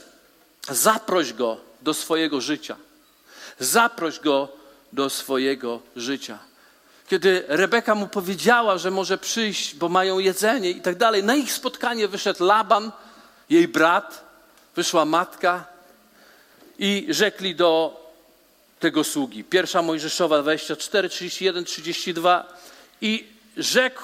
Zaproś 0.69 1.33
go 1.33 1.57
do 1.81 1.93
swojego 1.93 2.41
życia. 2.41 2.75
Zaproś 3.59 4.19
go 4.19 4.49
do 4.93 5.09
swojego 5.09 5.79
życia. 5.95 6.39
Kiedy 7.07 7.43
Rebeka 7.47 7.95
mu 7.95 8.07
powiedziała, 8.07 8.77
że 8.77 8.91
może 8.91 9.17
przyjść, 9.17 9.75
bo 9.75 9.89
mają 9.89 10.19
jedzenie 10.19 10.69
i 10.69 10.81
tak 10.81 10.95
dalej, 10.95 11.23
na 11.23 11.35
ich 11.35 11.53
spotkanie 11.53 12.07
wyszedł 12.07 12.45
Laban, 12.45 12.91
jej 13.49 13.67
brat, 13.67 14.23
wyszła 14.75 15.05
matka 15.05 15.65
i 16.79 17.07
rzekli 17.09 17.55
do 17.55 18.01
tego 18.79 19.03
sługi. 19.03 19.43
Pierwsza 19.43 19.81
Mojżeszowa 19.81 20.41
24, 20.41 21.09
31, 21.09 21.65
32 21.65 22.53
i 23.01 23.27
rzekł, 23.57 24.01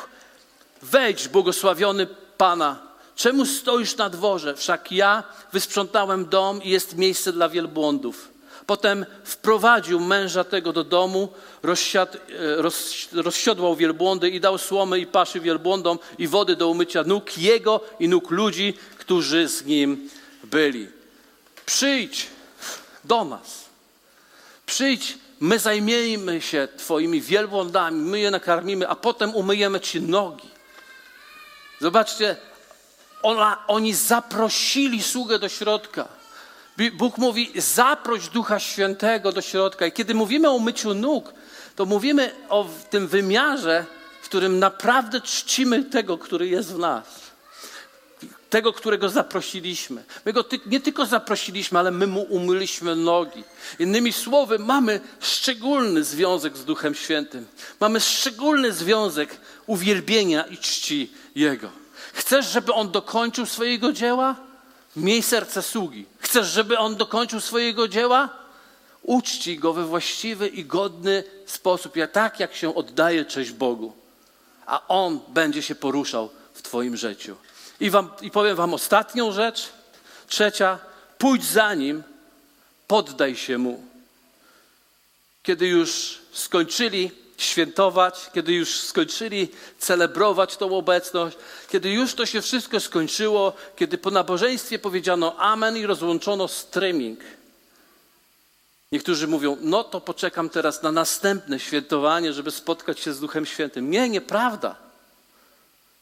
wejdź 0.81 1.27
błogosławiony 1.27 2.07
Pana, 2.37 2.86
Czemu 3.17 3.45
stoisz 3.45 3.95
na 3.95 4.09
dworze? 4.09 4.55
Wszak 4.55 4.91
ja 4.91 5.23
wysprzątałem 5.53 6.25
dom 6.25 6.63
i 6.63 6.69
jest 6.69 6.97
miejsce 6.97 7.33
dla 7.33 7.49
wielbłądów. 7.49 8.29
Potem 8.65 9.05
wprowadził 9.23 9.99
męża 9.99 10.43
tego 10.43 10.73
do 10.73 10.83
domu, 10.83 11.29
rozsiad, 11.63 12.15
e, 12.15 12.19
roz, 12.61 13.07
rozsiodłał 13.13 13.75
wielbłądy 13.75 14.29
i 14.29 14.39
dał 14.39 14.57
słomy 14.57 14.99
i 14.99 15.05
paszy 15.05 15.39
wielbłądom 15.39 15.99
i 16.17 16.27
wody 16.27 16.55
do 16.55 16.69
umycia 16.69 17.03
nóg 17.03 17.37
jego 17.37 17.81
i 17.99 18.07
nóg 18.07 18.31
ludzi, 18.31 18.73
którzy 18.97 19.47
z 19.47 19.65
nim 19.65 20.09
byli. 20.43 20.87
Przyjdź 21.65 22.27
do 23.03 23.23
nas. 23.23 23.65
Przyjdź, 24.65 25.17
my 25.39 25.59
zajmiemy 25.59 26.41
się 26.41 26.67
Twoimi 26.77 27.21
wielbłądami, 27.21 28.01
my 28.01 28.19
je 28.19 28.31
nakarmimy, 28.31 28.87
a 28.87 28.95
potem 28.95 29.35
umyjemy 29.35 29.79
Ci 29.79 30.01
nogi. 30.01 30.49
Zobaczcie, 31.81 32.35
ona, 33.21 33.57
oni 33.67 33.93
zaprosili 33.93 35.03
sługę 35.03 35.39
do 35.39 35.49
środka. 35.49 36.07
Bóg 36.93 37.17
mówi: 37.17 37.51
zaproś 37.55 38.29
Ducha 38.29 38.59
Świętego 38.59 39.31
do 39.31 39.41
środka. 39.41 39.85
I 39.85 39.91
kiedy 39.91 40.13
mówimy 40.13 40.49
o 40.49 40.59
myciu 40.59 40.93
nóg, 40.93 41.33
to 41.75 41.85
mówimy 41.85 42.31
o 42.49 42.69
tym 42.89 43.07
wymiarze, 43.07 43.85
w 44.21 44.25
którym 44.25 44.59
naprawdę 44.59 45.21
czcimy 45.21 45.83
tego, 45.83 46.17
który 46.17 46.47
jest 46.47 46.73
w 46.73 46.79
nas. 46.79 47.27
Tego, 48.49 48.73
którego 48.73 49.09
zaprosiliśmy. 49.09 50.03
My 50.25 50.33
go 50.33 50.45
nie 50.65 50.79
tylko 50.79 51.05
zaprosiliśmy, 51.05 51.79
ale 51.79 51.91
my 51.91 52.07
mu 52.07 52.21
umyliśmy 52.21 52.95
nogi. 52.95 53.43
Innymi 53.79 54.13
słowy, 54.13 54.59
mamy 54.59 55.01
szczególny 55.19 56.03
związek 56.03 56.57
z 56.57 56.65
Duchem 56.65 56.95
Świętym. 56.95 57.47
Mamy 57.79 57.99
szczególny 57.99 58.71
związek 58.71 59.37
uwielbienia 59.65 60.43
i 60.43 60.57
czci 60.57 61.11
Jego. 61.35 61.86
Chcesz, 62.17 62.45
żeby 62.45 62.73
on 62.73 62.91
dokończył 62.91 63.45
swojego 63.45 63.93
dzieła? 63.93 64.35
Miej 64.95 65.21
serce 65.21 65.61
sługi. 65.61 66.05
Chcesz, 66.19 66.47
żeby 66.47 66.77
on 66.77 66.95
dokończył 66.95 67.41
swojego 67.41 67.87
dzieła? 67.87 68.29
Uczci 69.01 69.59
go 69.59 69.73
we 69.73 69.85
właściwy 69.85 70.47
i 70.47 70.65
godny 70.65 71.23
sposób, 71.45 71.95
jak, 71.95 72.11
tak 72.11 72.39
jak 72.39 72.55
się 72.55 72.75
oddaje 72.75 73.25
cześć 73.25 73.51
Bogu. 73.51 73.93
A 74.65 74.87
on 74.87 75.19
będzie 75.27 75.61
się 75.61 75.75
poruszał 75.75 76.29
w 76.53 76.61
Twoim 76.61 76.97
życiu. 76.97 77.35
I, 77.79 77.89
wam, 77.89 78.09
I 78.21 78.31
powiem 78.31 78.55
Wam 78.55 78.73
ostatnią 78.73 79.31
rzecz. 79.31 79.69
Trzecia, 80.27 80.79
pójdź 81.17 81.45
za 81.45 81.73
nim, 81.73 82.03
poddaj 82.87 83.35
się 83.35 83.57
mu. 83.57 83.83
Kiedy 85.43 85.67
już 85.67 86.19
skończyli 86.31 87.11
świętować, 87.37 88.29
kiedy 88.33 88.53
już 88.53 88.79
skończyli 88.79 89.49
celebrować 89.79 90.57
tą 90.57 90.77
obecność, 90.77 91.37
kiedy 91.69 91.91
już 91.91 92.13
to 92.13 92.25
się 92.25 92.41
wszystko 92.41 92.79
skończyło, 92.79 93.53
kiedy 93.75 93.97
po 93.97 94.11
nabożeństwie 94.11 94.79
powiedziano 94.79 95.37
amen 95.37 95.77
i 95.77 95.85
rozłączono 95.85 96.47
streaming. 96.47 97.19
Niektórzy 98.91 99.27
mówią, 99.27 99.57
no 99.61 99.83
to 99.83 100.01
poczekam 100.01 100.49
teraz 100.49 100.83
na 100.83 100.91
następne 100.91 101.59
świętowanie, 101.59 102.33
żeby 102.33 102.51
spotkać 102.51 102.99
się 102.99 103.13
z 103.13 103.19
Duchem 103.19 103.45
Świętym. 103.45 103.91
Nie, 103.91 104.09
nieprawda. 104.09 104.75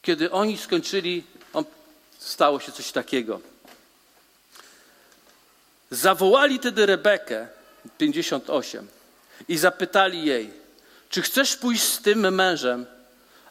Kiedy 0.01 0.31
oni 0.31 0.57
skończyli, 0.57 1.23
stało 2.19 2.59
się 2.59 2.71
coś 2.71 2.91
takiego. 2.91 3.41
Zawołali 5.91 6.59
wtedy 6.59 6.85
Rebekę, 6.85 7.47
58, 7.97 8.87
i 9.47 9.57
zapytali 9.57 10.25
jej, 10.25 10.64
czy 11.15 11.21
chcesz 11.21 11.55
pójść 11.55 11.83
z 11.83 12.01
tym 12.01 12.35
mężem? 12.35 12.85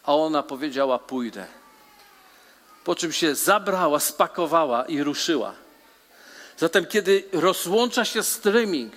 A 0.02 0.14
ona 0.14 0.42
powiedziała: 0.42 0.98
Pójdę. 0.98 1.46
po 2.84 2.94
czym 2.94 3.12
się 3.12 3.34
zabrała, 3.34 4.00
spakowała 4.00 4.84
i 4.84 5.02
ruszyła. 5.02 5.54
Zatem, 6.58 6.86
kiedy 6.86 7.24
rozłącza 7.32 8.04
się 8.04 8.22
streaming, 8.22 8.92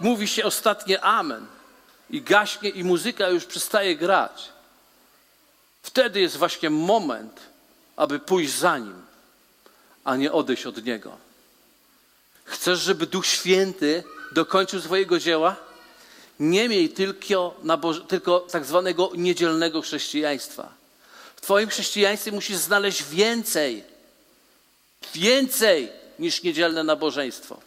mówi 0.00 0.28
się 0.28 0.44
ostatnie 0.44 1.00
amen 1.00 1.46
i 2.10 2.22
gaśnie 2.22 2.68
i 2.68 2.84
muzyka 2.84 3.28
już 3.28 3.44
przestaje 3.44 3.96
grać, 3.96 4.52
wtedy 5.82 6.20
jest 6.20 6.36
właśnie 6.36 6.70
moment, 6.70 7.40
aby 7.96 8.18
pójść 8.18 8.52
za 8.52 8.78
nim, 8.78 9.02
a 10.04 10.16
nie 10.16 10.32
odejść 10.32 10.66
od 10.66 10.84
niego. 10.84 11.16
Chcesz, 12.44 12.80
żeby 12.80 13.06
Duch 13.06 13.26
Święty 13.26 14.04
dokończył 14.32 14.80
swojego 14.80 15.18
dzieła? 15.18 15.65
Nie 16.40 16.68
miej 16.68 16.88
tylko, 16.88 17.56
tylko 18.08 18.40
tak 18.40 18.64
zwanego 18.64 19.10
niedzielnego 19.14 19.82
chrześcijaństwa. 19.82 20.72
W 21.36 21.40
Twoim 21.40 21.68
chrześcijaństwie 21.68 22.32
musisz 22.32 22.56
znaleźć 22.56 23.04
więcej. 23.04 23.84
Więcej 25.14 25.92
niż 26.18 26.42
niedzielne 26.42 26.84
nabożeństwo. 26.84 27.60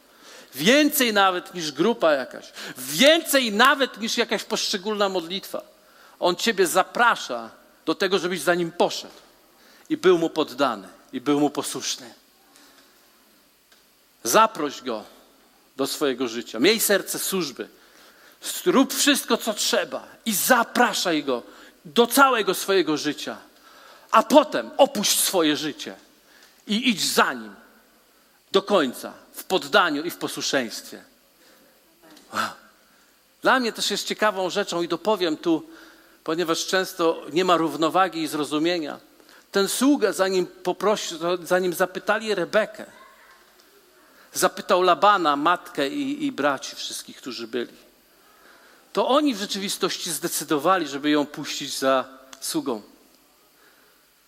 Więcej 0.55 1.13
nawet 1.13 1.53
niż 1.53 1.71
grupa 1.71 2.13
jakaś. 2.13 2.45
Więcej 2.77 3.51
nawet 3.51 4.01
niż 4.01 4.17
jakaś 4.17 4.43
poszczególna 4.43 5.09
modlitwa. 5.09 5.61
On 6.19 6.35
Ciebie 6.35 6.67
zaprasza 6.67 7.49
do 7.85 7.95
tego, 7.95 8.19
żebyś 8.19 8.41
za 8.41 8.55
nim 8.55 8.71
poszedł 8.71 9.13
i 9.89 9.97
był 9.97 10.17
mu 10.17 10.29
poddany, 10.29 10.87
i 11.13 11.21
był 11.21 11.39
mu 11.39 11.49
posłuszny. 11.49 12.13
Zaproś 14.23 14.81
go 14.81 15.03
do 15.77 15.87
swojego 15.87 16.27
życia. 16.27 16.59
Miej 16.59 16.79
serce 16.79 17.19
służby. 17.19 17.67
Rób 18.65 18.93
wszystko, 18.93 19.37
co 19.37 19.53
trzeba 19.53 20.07
i 20.25 20.33
zapraszaj 20.33 21.23
go 21.23 21.43
do 21.85 22.07
całego 22.07 22.53
swojego 22.53 22.97
życia. 22.97 23.37
A 24.11 24.23
potem 24.23 24.71
opuść 24.77 25.19
swoje 25.19 25.57
życie 25.57 25.95
i 26.67 26.89
idź 26.89 27.05
za 27.05 27.33
nim 27.33 27.55
do 28.51 28.61
końca, 28.61 29.13
w 29.33 29.43
poddaniu 29.43 30.03
i 30.03 30.11
w 30.11 30.17
posłuszeństwie. 30.17 31.03
Dla 33.41 33.59
mnie 33.59 33.71
też 33.71 33.91
jest 33.91 34.07
ciekawą 34.07 34.49
rzeczą 34.49 34.81
i 34.81 34.87
dopowiem 34.87 35.37
tu, 35.37 35.69
ponieważ 36.23 36.65
często 36.65 37.25
nie 37.33 37.45
ma 37.45 37.57
równowagi 37.57 38.21
i 38.21 38.27
zrozumienia. 38.27 38.99
Ten 39.51 39.67
sługa, 39.67 40.13
zanim, 40.13 40.47
poprosił, 40.47 41.17
zanim 41.43 41.73
zapytali 41.73 42.35
Rebekę, 42.35 42.85
zapytał 44.33 44.81
Labana, 44.81 45.35
matkę 45.35 45.89
i, 45.89 46.25
i 46.25 46.31
braci 46.31 46.75
wszystkich, 46.75 47.17
którzy 47.17 47.47
byli. 47.47 47.88
To 48.93 49.07
oni 49.07 49.35
w 49.35 49.39
rzeczywistości 49.39 50.11
zdecydowali, 50.11 50.87
żeby 50.87 51.09
ją 51.09 51.25
puścić 51.25 51.77
za 51.77 52.05
sługą. 52.39 52.81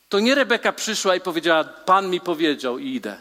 To 0.10 0.19
nie 0.19 0.36
Rebeka 0.36 0.74
przyszła 0.74 1.15
i 1.15 1.21
powiedziała: 1.21 1.63
Pan 1.63 2.10
mi 2.10 2.21
powiedział 2.21 2.78
i 2.78 2.95
idę. 2.95 3.17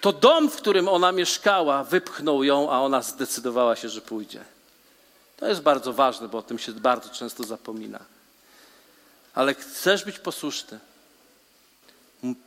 To 0.00 0.12
dom, 0.12 0.50
w 0.50 0.56
którym 0.56 0.88
ona 0.88 1.12
mieszkała, 1.12 1.84
wypchnął 1.84 2.44
ją, 2.44 2.70
a 2.70 2.80
ona 2.80 3.02
zdecydowała 3.02 3.76
się, 3.76 3.88
że 3.88 4.00
pójdzie. 4.00 4.44
To 5.36 5.48
jest 5.48 5.60
bardzo 5.60 5.92
ważne, 5.92 6.28
bo 6.28 6.38
o 6.38 6.42
tym 6.42 6.58
się 6.58 6.72
bardzo 6.72 7.08
często 7.08 7.44
zapomina. 7.44 7.98
Ale 9.34 9.54
chcesz 9.54 10.04
być 10.04 10.18
posłuszny. 10.18 10.78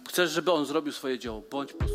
Chcesz, 0.09 0.31
żeby 0.31 0.51
on 0.51 0.65
zrobił 0.65 0.93
swoje 0.93 1.19
dzieło. 1.19 1.41
Bądź 1.51 1.73
posłuszny 1.73 1.94